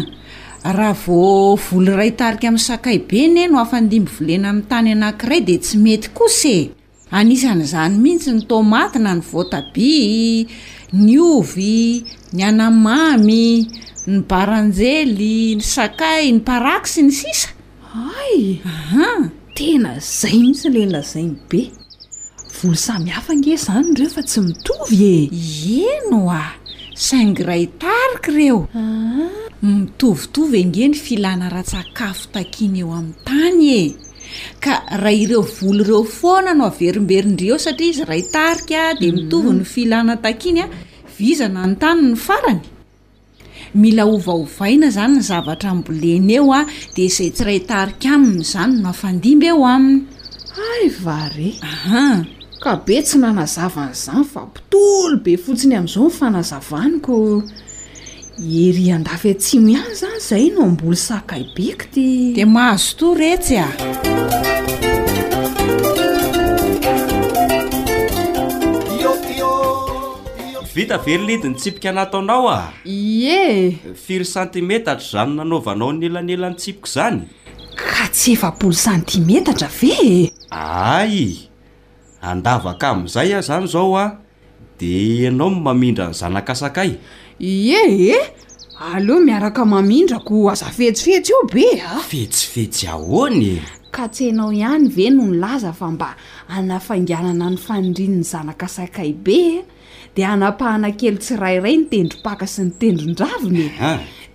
raha 0.77 0.95
vo 1.05 1.55
volo 1.69 1.95
ray 2.01 2.11
tarika 2.11 2.51
amin'ny 2.51 2.67
sakay 2.69 2.99
be 3.09 3.21
ne 3.31 3.47
no 3.47 3.63
afandimby 3.63 4.11
volena 4.19 4.51
ai'ny 4.51 4.67
tany 4.71 4.89
anankiray 4.97 5.41
di 5.47 5.55
tsyetyose 5.63 6.55
anisan'izany 7.11 7.95
mihitsy 8.03 8.33
ny 8.35 8.43
tomatyna 8.51 9.13
ny 9.15 9.23
voatabi 9.33 9.95
ny 10.95 11.13
ovy 11.35 12.03
ny 12.35 12.43
anamamy 12.49 13.45
ny 14.11 14.19
baranjely 14.29 15.55
ny 15.59 15.63
sakay 15.63 16.31
ny 16.35 16.41
paraky 16.47 16.89
sy 16.91 17.03
ny 17.07 17.15
sisa 17.15 17.49
ayaha 17.95 19.31
tena 19.55 20.03
zay 20.03 20.35
mihitsy 20.43 20.69
lenolazainy 20.75 21.39
be 21.49 21.63
vola 22.59 22.77
samy 22.87 23.11
hafa 23.15 23.37
nge 23.39 23.55
zany 23.71 23.93
reo 23.99 24.09
fa 24.11 24.23
tsy 24.27 24.41
mitovy 24.43 25.03
e 25.07 25.21
eno 25.97 26.27
a 26.31 26.43
sangray 26.95 27.71
tarika 27.81 28.31
ireo 28.35 28.67
ah. 28.75 29.31
mitovitovy 29.63 30.57
engeny 30.63 30.95
filana 30.99 31.47
ra-tsakafo 31.55 32.27
takiany 32.35 32.81
eo 32.83 32.91
amin'ny 32.99 33.19
tanye 33.27 33.81
ka 34.63 34.83
ray 35.03 35.25
ireo 35.25 35.43
volo 35.43 35.83
ireo 35.85 36.01
foana 36.19 36.53
no 36.57 36.65
averimberindryeo 36.71 37.59
satria 37.65 37.91
izy 37.95 38.05
ray 38.11 38.23
tarikaa 38.35 38.89
de 39.01 39.07
mhm. 39.09 39.15
mitovy 39.17 39.53
ny 39.61 39.65
filana 39.75 40.15
takiny 40.27 40.61
a 40.65 40.67
vizana 41.19 41.63
ny 41.71 41.77
tany 41.83 42.01
ny 42.11 42.15
farany 42.27 42.63
mila 43.83 44.03
ovaovaina 44.15 44.89
zany 44.97 45.17
ny 45.19 45.23
zavatra 45.31 45.71
mbolena 45.79 46.33
eo 46.39 46.47
a 46.59 46.63
de 46.97 47.05
zay 47.17 47.31
tsy 47.35 47.43
ray 47.49 47.61
tarika 47.71 48.09
aminy 48.17 48.41
izany 48.47 48.73
onafandimba 48.81 49.47
eo 49.53 49.63
a 49.75 49.77
ay 50.71 50.87
vare 51.05 51.49
aha 51.71 52.07
ka 52.63 52.71
be 52.87 52.97
tsy 53.07 53.17
nanazavanyizany 53.23 54.25
fa 54.33 54.41
pitolo 54.55 55.17
be 55.25 55.33
fotsiny 55.45 55.75
amin'izao 55.79 56.03
ny 56.11 56.15
fanazavaniko 56.21 57.15
ery 58.39 58.91
andafy 58.93 59.31
atsimo 59.33 59.69
e, 59.69 59.73
ihany 59.73 59.95
zany 59.97 60.19
zay 60.21 60.51
no 60.53 60.65
amboly 60.69 60.93
sakay 60.97 61.41
bekity 61.57 62.35
de 62.37 62.45
mahazo 62.45 62.97
to 63.01 63.15
retsy 63.17 63.57
a 63.57 63.65
io 70.53 70.65
vita 70.75 70.99
velylidiny 70.99 71.55
tsipika 71.57 71.89
anataonao 71.91 72.49
a 72.51 72.69
iee 72.85 73.79
firy 73.95 74.25
centimetatra 74.25 75.09
zany 75.13 75.35
nanaovanao 75.37 75.93
nyelanelany 75.93 76.57
tsipika 76.57 76.89
zany 76.95 77.21
ka 77.77 78.09
tsy 78.13 78.33
efapolo 78.33 78.73
santimetatra 78.73 79.69
vee 79.81 80.31
ay 80.53 81.41
andavaka 82.21 82.89
amin'izay 82.91 83.33
ah 83.35 83.41
zany 83.41 83.65
zao 83.67 83.97
a 83.97 84.19
de 84.79 85.25
ianao 85.25 85.49
n 85.51 85.61
mamindra 85.63 86.07
ny 86.13 86.13
zanaka 86.13 86.55
sakay 86.55 86.97
ie 87.41 88.13
e 88.13 88.17
aleoha 88.81 89.21
miaraka 89.21 89.65
mamindrako 89.65 90.51
azafehtsifehtsy 90.51 91.31
io 91.33 91.43
be 91.53 91.81
a 91.81 91.99
fetsifehtsy 92.01 92.87
ahoanye 92.89 93.61
ka 93.91 94.09
tsenao 94.09 94.53
ihany 94.53 94.89
ve 94.89 95.11
no 95.11 95.25
ny 95.27 95.37
laza 95.39 95.73
fa 95.73 95.91
mba 95.91 96.17
anafanganana 96.49 97.51
ny 97.51 97.57
fanindriny 97.57 98.23
zanaka 98.25 98.69
sakay 98.69 99.13
be 99.13 99.65
de 100.17 100.25
anapahana 100.25 100.97
kely 100.97 101.17
tsirairay 101.19 101.77
ny 101.77 101.87
tendrimpaka 101.93 102.47
sy 102.49 102.63
ny 102.71 102.73
tendrin-dravinye 102.81 103.69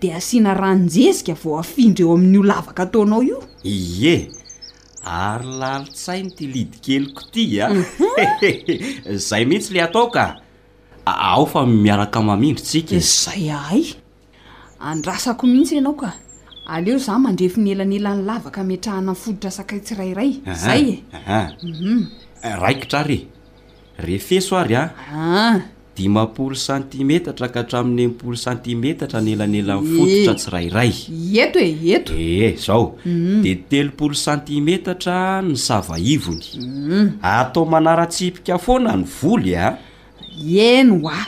de 0.02 0.14
asiana 0.14 0.54
ranonjezika 0.54 1.34
vao 1.44 1.58
afindra 1.60 2.06
eo 2.06 2.14
amin'n'io 2.14 2.44
lavaka 2.44 2.84
ataonao 2.84 3.24
io 3.24 3.42
ie 3.64 4.30
ary 5.06 5.48
lalitsai 5.60 6.22
ny 6.24 6.32
ti 6.38 6.48
lidi 6.54 6.78
kelyko 6.80 7.24
tya 7.34 7.70
mhm. 7.74 9.18
zay 9.28 9.46
mihitsy 9.46 9.74
le 9.74 9.82
atao 9.82 10.06
ka 10.14 10.38
ao 11.06 11.46
famiaraka 11.46 12.22
mamindritsika 12.22 13.00
zay 13.00 13.52
ahay 13.58 13.84
andrasako 14.80 15.48
mihitsy 15.48 15.76
ianao 15.76 15.94
ka 15.94 16.12
aleo 16.68 16.98
zah 16.98 17.20
mandrefo 17.20 17.62
ny 17.62 17.70
elanelany 17.72 18.24
lavaka 18.26 18.64
metry 18.64 18.92
ahananyfoditra 18.92 19.52
sakay 19.52 19.80
tsyrairay 19.80 20.32
azay 20.46 21.02
eaa 21.14 21.50
mhm. 21.64 22.04
eh, 22.44 22.56
raikitra 22.62 23.04
re 23.04 23.28
refeso 23.98 24.58
ary 24.58 24.76
a 24.76 24.80
ah. 24.82 24.92
ah. 25.16 25.62
dimapolo 25.98 26.56
sentimetatra 26.56 27.48
ka 27.50 27.60
hatramin'ny 27.60 28.08
mpolo 28.08 28.36
santimetatra 28.38 29.22
ny 29.22 29.32
elany 29.34 29.58
elan'ny 29.60 29.98
foditra 29.98 30.34
tsirayray 30.40 30.94
eto 31.44 31.60
e 31.60 31.72
eto 31.98 32.14
ee 32.18 32.46
eh, 32.46 32.56
zaho 32.66 32.98
mhm. 33.06 33.42
de 33.44 33.56
telopolo 33.56 34.14
santimetatra 34.14 35.42
ny 35.42 35.56
savaivony 35.56 36.46
mhm. 36.58 37.08
aaoaaatsiika 37.24 38.58
foana 38.66 38.96
ny 38.98 39.04
volya 39.22 39.66
ah. 39.68 39.78
eno 40.40 41.06
oa 41.06 41.26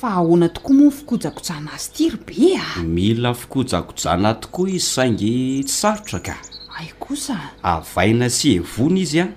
fa 0.00 0.08
ahona 0.08 0.48
tokoa 0.48 0.76
moa 0.76 0.90
fikojakojana 0.90 1.72
azy 1.74 1.92
tyry 1.92 2.16
be 2.26 2.48
a 2.78 2.82
mila 2.82 3.32
fikojakojana 3.34 4.34
tokoa 4.34 4.68
izy 4.70 4.80
sainge 4.80 5.62
sarotra 5.68 6.20
ka 6.20 6.34
ai 6.78 6.92
kosa 6.98 7.36
avaina 7.62 8.28
syevona 8.30 8.98
izy 9.00 9.20
a 9.20 9.28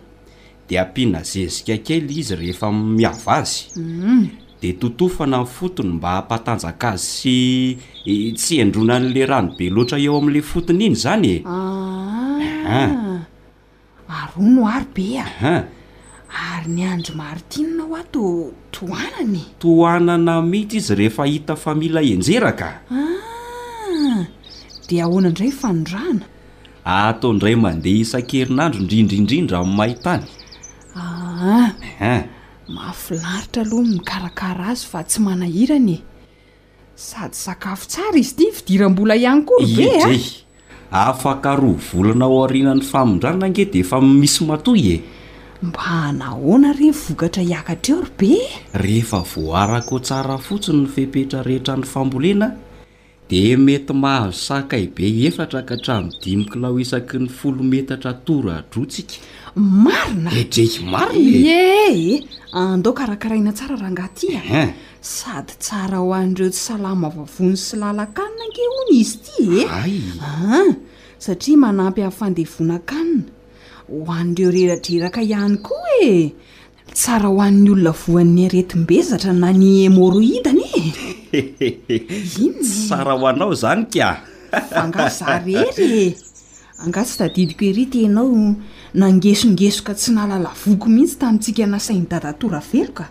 de 0.69 0.79
ampianazezika 0.79 1.77
kely 1.77 2.11
izy 2.19 2.35
rehefa 2.35 2.71
miav 2.71 3.17
azyum 3.25 3.87
mm. 3.87 4.27
de 4.61 4.73
totofana 4.73 5.45
fotony 5.45 5.89
mba 5.95 6.09
hampatanjaka 6.09 6.89
azy 6.99 7.77
sy 8.03 8.35
tsy 8.37 8.59
endrona 8.61 8.95
an'la 8.99 9.25
rano 9.27 9.55
be 9.57 9.69
loatra 9.71 9.97
eo 9.99 10.17
am'la 10.19 10.41
fotony 10.43 10.85
iny 10.89 10.95
zany 10.95 11.31
eaa 11.39 12.75
ah. 12.75 12.91
ah. 14.11 14.19
aro 14.23 14.41
no 14.43 14.67
ary 14.67 14.85
beaha 14.93 15.76
ary 16.37 16.69
ny 16.75 16.83
andro 16.93 17.13
mari 17.19 17.41
tinana 17.53 17.83
ho 17.89 17.93
ato 18.01 18.21
tohanany 18.75 19.43
toanana 19.61 20.33
mihity 20.51 20.77
izy 20.81 20.93
rehefa 20.99 21.25
hita 21.31 21.55
famila 21.63 22.01
enjerakaa 22.13 22.75
ah, 23.01 24.19
di 24.87 24.95
ahoana 25.05 25.29
ndray 25.33 25.51
fanondrana 25.61 26.25
ataondray 26.97 27.55
mandeha 27.63 27.99
isan-kerinandro 28.03 28.79
indrindriindrindra 28.85 29.55
amn'ymayntany 29.63 30.25
aah 31.03 31.73
a 32.11 32.13
mahfilaritra 32.77 33.61
aloha 33.65 33.85
mikarakara 33.95 34.63
azy 34.75 34.85
fa 34.93 34.99
tsy 35.09 35.19
manahiranye 35.27 35.97
sady 37.07 37.37
sakafo 37.45 37.85
tsara 37.91 38.17
izy 38.23 38.33
ty 38.37 38.45
fidirambola 38.59 39.13
ihany 39.23 39.41
kory 39.49 39.67
ve 39.79 39.89
ay 40.11 40.19
ah. 40.21 40.29
afaka 41.13 41.49
roa 41.61 41.81
volana 41.91 42.25
ao 42.29 42.37
arinan'ny 42.45 42.85
famondrana 42.93 43.45
nge 43.51 43.63
de 43.73 43.79
efa 43.83 43.97
misy 44.21 44.41
matoye 44.49 44.95
mba 45.63 46.11
nahoana 46.11 46.73
reny 46.73 46.91
vokatra 46.91 47.43
hiakatreo 47.43 48.01
ry 48.01 48.09
be 48.19 48.31
rehefa 48.77 49.19
voarako 49.21 49.99
tsara 49.99 50.37
fotsiny 50.37 50.81
nofepetra 50.81 51.43
rehetrandro 51.43 51.89
fambolena 51.89 52.47
de 53.29 53.55
mety 53.57 53.93
mahavosaka 53.93 54.77
i 54.77 54.87
be 54.95 55.07
efatra 55.27 55.61
ka 55.67 55.73
atramodimikola 55.75 56.67
oisaky 56.69 57.17
ny 57.19 57.27
folometatra 57.29 58.13
tora 58.25 58.53
adrotsika 58.61 59.13
marinadreky 59.57 60.79
marina 60.91 61.39
eee 61.43 61.89
eh, 62.13 62.23
andao 62.53 62.93
karakaraina 62.93 63.51
tsara 63.53 63.75
raha 63.75 63.91
ngahtia 63.91 64.41
ah. 64.51 64.61
eh. 64.63 64.73
sady 65.01 65.53
tsara 65.59 65.97
hoandreo 65.97 66.49
tsy 66.49 66.59
salama 66.69 67.09
vavony 67.09 67.57
sy 67.57 67.75
lala 67.77 68.05
kanina 68.05 68.43
nke 68.49 68.61
ony 68.79 68.99
izy 68.99 69.17
ty 69.25 69.43
ea 69.57 69.85
eh? 69.85 70.01
aa 70.21 70.27
ah, 70.59 70.71
satria 71.17 71.57
manampy 71.57 72.01
amin'ny 72.01 72.17
fandevona 72.19 72.79
kanina 72.85 73.23
hoan'reo 73.89 74.49
reradreraka 74.53 75.21
ihany 75.25 75.57
koa 75.67 75.97
e 76.03 76.33
tsara 76.93 77.29
ho 77.31 77.39
an'ny 77.45 77.69
olona 77.73 77.93
voan'ny 78.03 78.45
aretimbezatra 78.47 79.33
na 79.33 79.49
ny 79.59 79.69
émoroidany 79.87 80.65
e 80.79 81.41
in 82.45 82.63
sara 82.67 83.13
ho 83.17 83.25
anao 83.31 83.53
zany 83.63 83.85
ka 83.93 84.09
anga 84.83 85.07
za 85.19 85.37
rery 85.45 85.87
e 86.03 86.05
angatsy 86.85 87.15
tadidiko 87.19 87.63
heryteanao 87.69 88.27
nangesongesoka 88.99 89.93
tsy 89.99 90.09
nahalalavoko 90.15 90.87
mihitsy 90.95 91.17
tamitsika 91.21 91.63
nasainy 91.73 92.07
datatora 92.11 92.59
veloka 92.71 93.05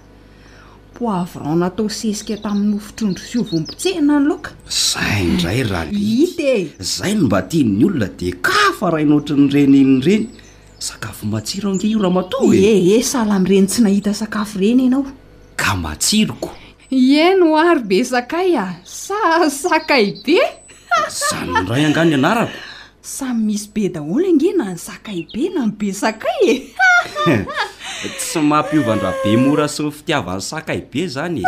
poivran 0.96 1.56
natao 1.62 1.88
sesika 2.00 2.36
tamin'nyhofitrondro 2.44 3.24
syo 3.30 3.40
vompotsehina 3.50 4.14
nyloka 4.22 4.50
zay 4.90 5.22
ndray 5.34 5.60
rahal 5.70 5.90
itee 6.22 6.62
zay 6.96 7.12
no 7.16 7.22
mba 7.28 7.40
tiny 7.50 7.84
olona 7.86 8.08
de 8.18 8.28
kafa 8.48 8.86
rainotra 8.94 9.36
nyrenyinyreny 9.42 10.24
sakafo 10.78 11.26
matsiro 11.26 11.74
nge 11.74 11.86
io 11.88 11.98
raha 11.98 12.10
mato 12.12 12.52
eh 12.52 12.96
e 12.96 13.02
sahla 13.02 13.34
amiireny 13.34 13.66
tsy 13.66 13.80
nahita 13.82 14.12
sakafo 14.14 14.58
reny 14.60 14.80
ianao 14.84 15.06
ka 15.56 15.72
matsiroko 15.74 16.52
ie 16.90 17.34
noary 17.34 17.82
be 17.82 18.04
sakay 18.04 18.56
a 18.58 18.76
sasakaibe 18.84 20.36
zany 21.16 21.66
ray 21.68 21.84
angano 21.88 22.14
anarako 22.16 22.52
samy 23.02 23.40
misy 23.44 23.68
be 23.72 23.88
daholo 23.88 24.28
ange 24.28 24.52
na 24.52 24.72
ny 24.76 24.78
sakaibe 24.78 25.42
na 25.54 25.64
my 25.66 25.72
be 25.72 25.92
sakay 25.92 26.40
e 26.44 26.54
tsy 28.20 28.40
mampiovandra 28.40 29.14
be 29.24 29.32
mora 29.36 29.68
sy 29.72 29.80
ny 29.82 29.90
fitiavan'ny 29.96 30.44
sakaibe 30.44 31.00
zany 31.08 31.40
e 31.40 31.46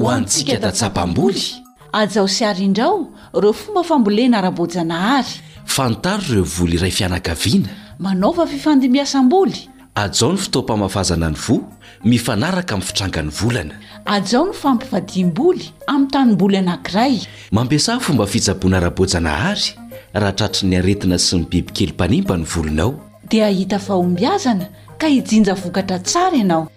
hoantsika 0.00 0.58
da 0.62 0.70
tsapamboly 0.70 1.69
ajao 1.92 2.28
sy 2.28 2.44
ary 2.44 2.64
indrao 2.64 3.08
ireo 3.36 3.52
fomba 3.52 3.82
fambolena 3.84 4.38
ara-bojanahary 4.38 5.40
fantaro 5.66 6.22
ireo 6.30 6.44
voly 6.44 6.76
iray 6.78 6.90
fianagaviana 6.90 7.68
manaova 7.98 8.46
fifandimbiasam-boly 8.46 9.68
ajao 9.94 10.32
ny 10.32 10.38
fotoampamafazana 10.38 11.30
ny 11.30 11.36
vo 11.46 11.58
mifanaraka 12.04 12.74
amin'ny 12.74 12.86
fitrangany 12.86 13.28
volana 13.30 13.80
ajao 14.04 14.46
no 14.46 14.52
fampifadiam-boly 14.52 15.70
amin'ny 15.86 16.10
tanymboly 16.12 16.56
anankiray 16.56 17.20
mampiasay 17.52 18.00
fomba 18.00 18.26
fijaboana 18.26 18.78
ara-bojana 18.80 19.30
hary 19.36 19.74
raha 20.14 20.32
tratra 20.32 20.68
ny 20.68 20.78
aretina 20.78 21.18
sy 21.18 21.38
ny 21.40 21.46
bibikely 21.50 21.92
mpanimba 21.92 22.36
ny 22.38 22.44
volonao 22.46 22.94
dia 23.30 23.46
ahita 23.46 23.78
fahombiazana 23.78 24.68
ka 24.98 25.06
hijinja 25.08 25.54
vokatra 25.54 25.98
tsara 25.98 26.36
ianao 26.36 26.68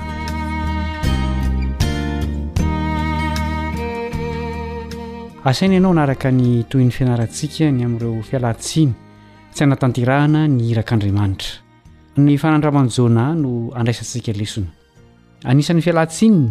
asaina 5.44 5.74
ianao 5.74 5.94
naraka 5.94 6.32
ny 6.34 6.64
toy 6.66 6.82
n'ny 6.82 6.90
fianarantsika 6.90 7.70
ny 7.70 7.84
amin'ireo 7.86 8.22
fialatsiny 8.30 8.90
tsy 9.54 9.62
anatantirahana 9.62 10.48
ny 10.50 10.64
hirak'andriamanitra 10.70 11.62
ny 12.18 12.34
fanandraman 12.36 12.90
jona 12.90 13.30
no 13.34 13.70
andraisantsika 13.70 14.32
lesona 14.34 14.66
anisan'ny 15.46 15.82
fialatsinny 15.82 16.50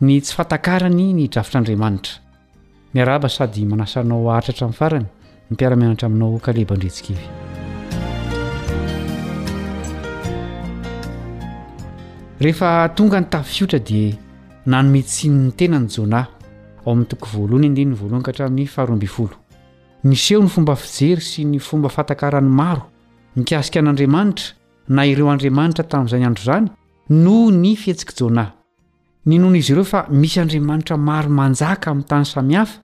ny 0.00 0.16
tsy 0.22 0.32
fantakarany 0.32 1.12
ny 1.12 1.28
drafitrandriamanitra 1.28 2.14
miaraba 2.94 3.28
sady 3.28 3.66
manasanao 3.68 4.30
ahatratra 4.32 4.64
amin'ny 4.68 4.78
farany 4.80 5.08
mi 5.50 5.56
piaramianatra 5.56 6.06
aminao 6.06 6.38
kalebandritsikery 6.42 7.22
rehefa 12.40 12.88
tonga 12.96 13.20
ny 13.20 13.26
tafiotra 13.28 13.78
dia 13.78 14.14
nanometsinyny 14.66 15.52
tenany 15.56 15.88
jona 15.88 16.24
ao 16.86 16.92
amin'ny 16.92 17.06
toko 17.08 17.26
voalohany 17.32 17.74
dinny 17.74 17.94
voalohankahatramin'ny 17.98 18.66
faharoambifolo 18.66 19.36
miseho 20.04 20.40
ny 20.42 20.48
fomba 20.48 20.76
fijery 20.76 21.20
sy 21.22 21.44
ny 21.44 21.58
fomba 21.60 21.88
fantakarany 21.88 22.48
maro 22.48 22.88
nikasika 23.36 23.80
an'andriamanitra 23.80 24.54
na 24.88 25.06
ireo 25.06 25.28
andriamanitra 25.28 25.84
tamin'iza 25.84 26.16
ny 26.18 26.24
andro 26.26 26.42
izany 26.42 26.68
noo 27.08 27.50
ny 27.50 27.76
fihetsika 27.76 28.14
jona 28.18 28.52
ny 29.26 29.38
nono 29.38 29.56
izy 29.56 29.72
ireo 29.72 29.84
fa 29.84 30.06
misy 30.10 30.40
andriamanitra 30.40 30.96
maromanjaka 30.96 31.90
amin'ny 31.90 32.08
tany 32.08 32.24
samihafa 32.24 32.83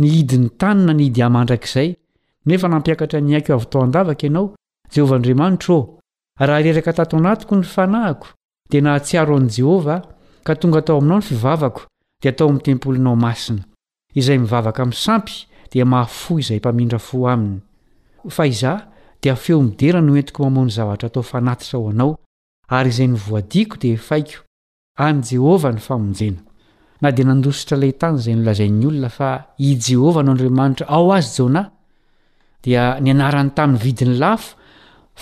ny 0.00 0.08
idiny 0.20 0.50
tanina 0.56 0.92
nidy 0.94 1.22
ahmandrakizay 1.22 1.94
nefa 2.46 2.68
nampiakatra 2.68 3.20
niaiko 3.20 3.52
avy 3.54 3.66
tao 3.70 3.82
andavaka 3.82 4.26
ianao 4.26 4.52
jehovah 4.94 5.16
andriamanitro 5.16 5.76
e 6.40 6.46
raha 6.46 6.62
reraka 6.62 6.92
tato 6.92 7.16
anatiko 7.16 7.54
ny 7.56 7.62
fanahiko 7.64 8.26
dia 8.70 8.80
nahatsiaro 8.82 9.36
an' 9.36 9.48
jehovah 9.48 10.02
ka 10.44 10.54
tonga 10.56 10.78
hatao 10.80 10.98
aminao 10.98 11.18
ny 11.18 11.22
fivavako 11.24 11.82
dia 12.22 12.30
atao 12.32 12.48
amin'ny 12.48 12.62
tempolinao 12.64 13.16
masina 13.16 13.64
izay 14.14 14.38
mivavaka 14.38 14.84
mi'y 14.84 14.96
sampy 14.96 15.32
dia 15.72 15.84
mahafo 15.84 16.38
izay 16.38 16.58
mpamindra 16.58 16.98
fo 16.98 17.28
aminy 17.28 17.60
fa 18.30 18.46
iza 18.46 18.74
dia 19.22 19.36
feo 19.36 19.62
midera 19.62 20.00
no 20.00 20.16
entiko 20.16 20.42
mamony 20.44 20.70
zavatra 20.70 21.08
tao 21.08 21.22
fanatysa 21.22 21.76
aho 21.78 21.90
anao 21.90 22.16
ary 22.68 22.88
izay 22.90 23.06
nivoadiako 23.06 23.76
dia 23.76 23.94
efaiko 23.94 24.40
any 24.96 25.20
jehovah 25.22 25.72
ny 25.74 25.78
famonjena 25.80 26.38
na 27.02 27.10
dia 27.10 27.24
nandositra 27.26 27.76
lay 27.76 27.92
tany 28.00 28.16
zay 28.22 28.34
nlazain'ny 28.38 28.86
olona 28.86 29.08
fa 29.10 29.28
i 29.58 29.70
jehovah 29.80 30.22
no 30.24 30.32
andriamanitra 30.32 30.86
ao 30.88 31.10
azy 31.12 31.28
jona 31.38 31.62
dia 32.64 32.84
ny 33.00 33.10
anaran'ny 33.10 33.50
tamin'ny 33.56 33.82
vidin'ny 33.84 34.18
lafo 34.22 34.54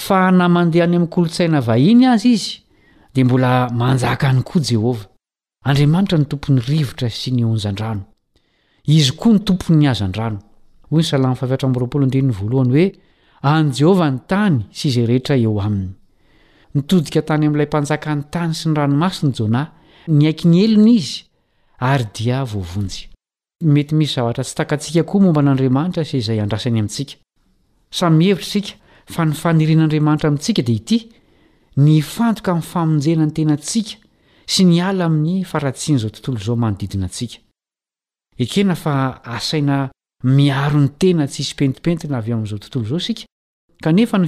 fa 0.05 0.21
namandeha 0.31 0.85
any 0.87 0.97
am'nkolotsaina 1.01 1.61
vahiny 1.71 2.05
azy 2.15 2.29
izy 2.37 2.51
dia 3.15 3.25
mbola 3.25 3.51
manjaka 3.81 4.29
any 4.33 4.43
koa 4.51 4.63
jehova 4.71 5.05
andriamanitra 5.69 6.17
nytompon'ny 6.21 6.61
rivotra 6.69 7.09
sy 7.11 7.31
nyonjandrano 7.39 8.03
izy 8.85 9.11
koa 9.21 9.33
ny 9.35 9.41
tomponyazandranooy 9.47 10.39
nyoe 12.69 12.89
an'jehova 13.55 14.07
ny 14.15 14.19
tany 14.31 14.57
sy 14.77 14.85
izay 14.91 15.07
rehetra 15.11 15.35
eo 15.45 15.57
aminy 15.67 15.89
nitodika 16.75 17.23
tany 17.23 17.47
am'ilay 17.49 17.67
mpanjaka 17.73 18.15
ny 18.19 18.23
tany 18.35 18.53
sy 18.55 18.69
ny 18.69 18.77
ranomasiny 18.81 19.33
jona 19.39 19.63
ny 20.09 20.27
aiky 20.29 20.47
ny 20.53 20.61
elny 20.65 20.95
izy 21.01 21.30
ary 21.81 22.07
dia 22.15 22.45
voavonjy 22.45 23.09
mety 23.63 23.95
misy 23.95 24.15
zavatra 24.15 24.45
tsy 24.45 24.55
takatsika 24.55 25.03
koa 25.05 25.21
momba 25.21 25.41
an'andriamanitra 25.41 26.03
ay 26.05 26.41
andaaiy 26.41 26.81
aitsika 26.83 27.15
heira 28.21 28.43
sika 28.43 28.73
a 29.21 29.25
ny 29.25 29.35
faiian'adiamaitra 29.35 30.29
amintsika 30.29 30.63
di 30.63 31.05
ny 31.77 32.01
fantoka 32.03 32.53
mi'ny 32.55 32.65
famonjena 32.69 33.27
ny 33.27 33.33
tenatsika 33.33 33.95
sy 34.47 34.65
ny 34.65 34.81
aami'nyi'aotiny 34.81 35.45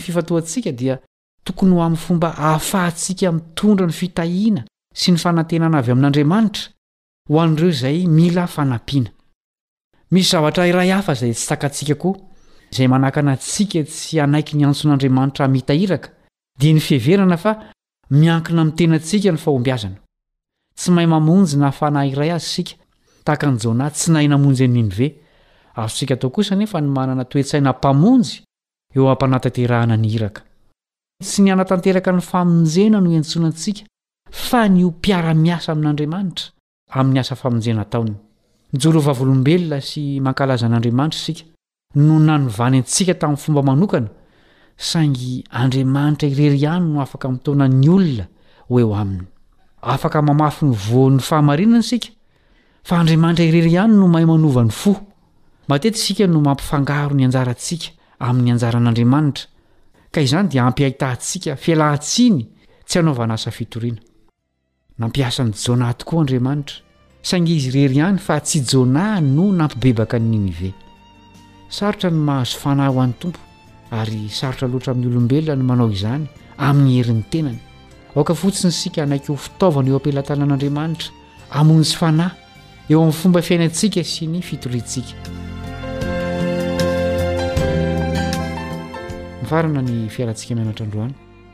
fifatoasikai 0.00 0.72
toyhoam'ny 1.44 1.96
fomba 1.98 2.28
ahafahantsika 2.36 3.32
mitondra 3.32 3.86
ny 3.86 3.92
fitahina 3.92 4.64
sy 4.94 5.10
ny 5.12 5.18
fanatenana 5.18 5.78
avy 5.78 5.90
amin'n'andriamanitra 5.92 6.71
hoan'reo 7.28 7.70
zay 7.70 8.06
mila 8.06 8.48
a 8.56 8.80
misy 10.10 10.28
zara 10.30 10.66
iray 10.66 10.90
haf 10.90 11.06
zay 11.16 11.32
tsy 11.32 11.46
takatsika 11.48 11.94
oa 12.08 12.16
izay 12.72 12.86
anahkanatsika 12.86 13.82
tsy 13.86 14.20
anaiky 14.20 14.56
nyanson'andiamanitramitahika 14.56 15.98
nyfienaa 16.60 17.56
tenak 18.78 19.12
ny 20.88 21.06
oyhiyny 21.16 21.56
naanah 21.58 22.06
iay 22.12 22.30
azsikatahanona 22.36 23.86
tsy 23.96 24.10
nahainamonjy 24.12 24.64
ineaositone 24.64 26.66
nyanana 26.96 27.24
toeainamaony 27.32 28.28
eompanattahana 28.96 29.96
nyik 30.04 30.36
sy 31.30 31.42
ny 31.42 31.50
anataterka 31.52 32.12
ny 32.12 32.20
famonjena 32.20 33.00
no 33.00 33.10
iantsonantsika 33.12 33.82
fa 34.30 34.68
ny 34.68 34.84
opiara-miasa 34.84 35.72
amin'andriamanitra 35.72 36.52
amin'ny 36.98 37.18
asa 37.20 37.34
famonjena 37.40 37.84
taony 37.92 38.12
njorovavolombelona 38.78 39.78
sy 39.80 40.04
mankalazan'andriamanitra 40.24 41.20
isika 41.20 41.44
no 42.06 42.16
nanovany 42.26 42.78
antsika 42.82 43.14
tamin'ny 43.20 43.40
fomba 43.44 43.62
manokana 43.68 44.08
saingy 44.90 45.42
andriamanitra 45.50 46.28
irery 46.32 46.58
ihany 46.62 46.84
no 46.92 47.00
afaka 47.02 47.28
mitonany 47.34 47.88
olona 47.96 48.26
hoeo 48.68 48.94
aminy 49.02 49.24
afaka 49.94 50.22
mamafy 50.22 50.64
ny 50.66 50.74
von'ny 50.88 51.20
fahamarinany 51.28 51.82
sika 51.82 52.10
fa 52.88 53.00
andriamanitra 53.00 53.44
ireryihany 53.44 53.94
no 54.00 54.06
mahay 54.08 54.26
manova 54.32 54.62
n'ny 54.64 54.70
fo 54.82 54.92
matetika 55.68 55.98
isika 56.02 56.26
no 56.26 56.40
mampifangaro 56.40 57.14
ny 57.16 57.24
anjarantsika 57.28 57.88
amin'ny 58.20 58.50
anjaran'andriamanitra 58.54 59.46
ka 60.12 60.20
izany 60.20 60.48
dia 60.52 60.62
hampiahitantsika 60.68 61.56
fialahtsiny 61.56 62.40
tsy 62.86 62.98
anaovana 62.98 63.34
asa 63.34 63.50
fitoriana 63.50 64.00
nampiasan'ny 65.02 65.52
jonah 65.64 65.92
tokoa 65.98 66.20
andriamanitra 66.22 66.76
sange 67.28 67.52
izy 67.58 67.70
rery 67.76 67.96
ihany 67.98 68.18
fa 68.26 68.34
tsy 68.46 68.58
jonah 68.70 69.10
no 69.36 69.44
nampibebaka 69.58 70.16
ny 70.18 70.28
ninive 70.32 70.70
sarotra 71.76 72.10
ny 72.10 72.18
mahazo 72.28 72.58
fanahy 72.62 72.92
ho 72.94 73.00
an'ny 73.04 73.16
tompo 73.20 73.40
ary 73.98 74.20
sarotra 74.38 74.66
loatra 74.72 74.92
amin'ny 74.92 75.10
olombelona 75.12 75.58
no 75.60 75.64
manao 75.70 75.90
izany 75.98 76.24
amin'ny 76.68 76.94
herin'ny 77.00 77.24
tenany 77.32 77.60
aoka 78.16 78.32
fotsiny 78.42 78.72
sika 78.80 79.02
anaiky 79.04 79.32
ho 79.32 79.36
fitaovana 79.46 79.88
eo 79.90 79.96
ampilatana 80.00 80.44
an'andriamanitra 80.46 81.10
amony 81.60 81.84
sy 81.90 81.96
fanahy 82.02 82.36
eo 82.92 83.00
amin'ny 83.02 83.18
fomba 83.22 83.42
fiainantsika 83.48 84.04
sy 84.12 84.30
ny 84.34 84.42
fitorintsika 84.48 85.18
mifarana 89.42 89.82
ny 89.82 90.06
fiarantsika 90.14 90.54
mianatrandroany 90.58 91.14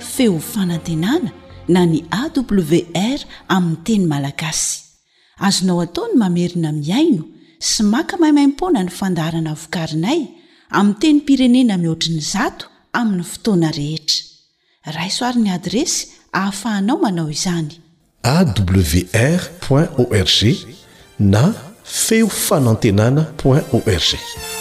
feo 0.00 0.38
fanantenana 0.40 1.32
na 1.68 1.84
ny 1.86 2.02
awr 2.10 3.24
amin'ny 3.54 3.84
teny 3.86 4.06
malagasy 4.12 4.74
azonao 5.46 5.80
ataony 5.84 6.14
mamerina 6.22 6.70
miaino 6.82 7.24
sy 7.68 7.82
maka 7.92 8.14
maimaimpona 8.22 8.80
ny 8.86 8.90
fandarana 8.98 9.52
vokarinay 9.62 10.20
amin 10.76 10.94
teny 11.02 11.18
pirenena 11.26 11.74
mihoatriny 11.82 12.20
zato 12.32 12.66
amin'ny 12.98 13.24
fotoana 13.32 13.70
rehetra 13.76 14.96
raisoaryny 14.96 15.50
adresy 15.56 16.00
ahafahanao 16.32 16.98
manao 17.04 17.28
izany 17.30 17.72
awr 18.34 19.42
org 19.70 20.40
na 21.18 21.52
feo 21.84 22.28
fanantenana 22.28 23.26
org 23.44 24.59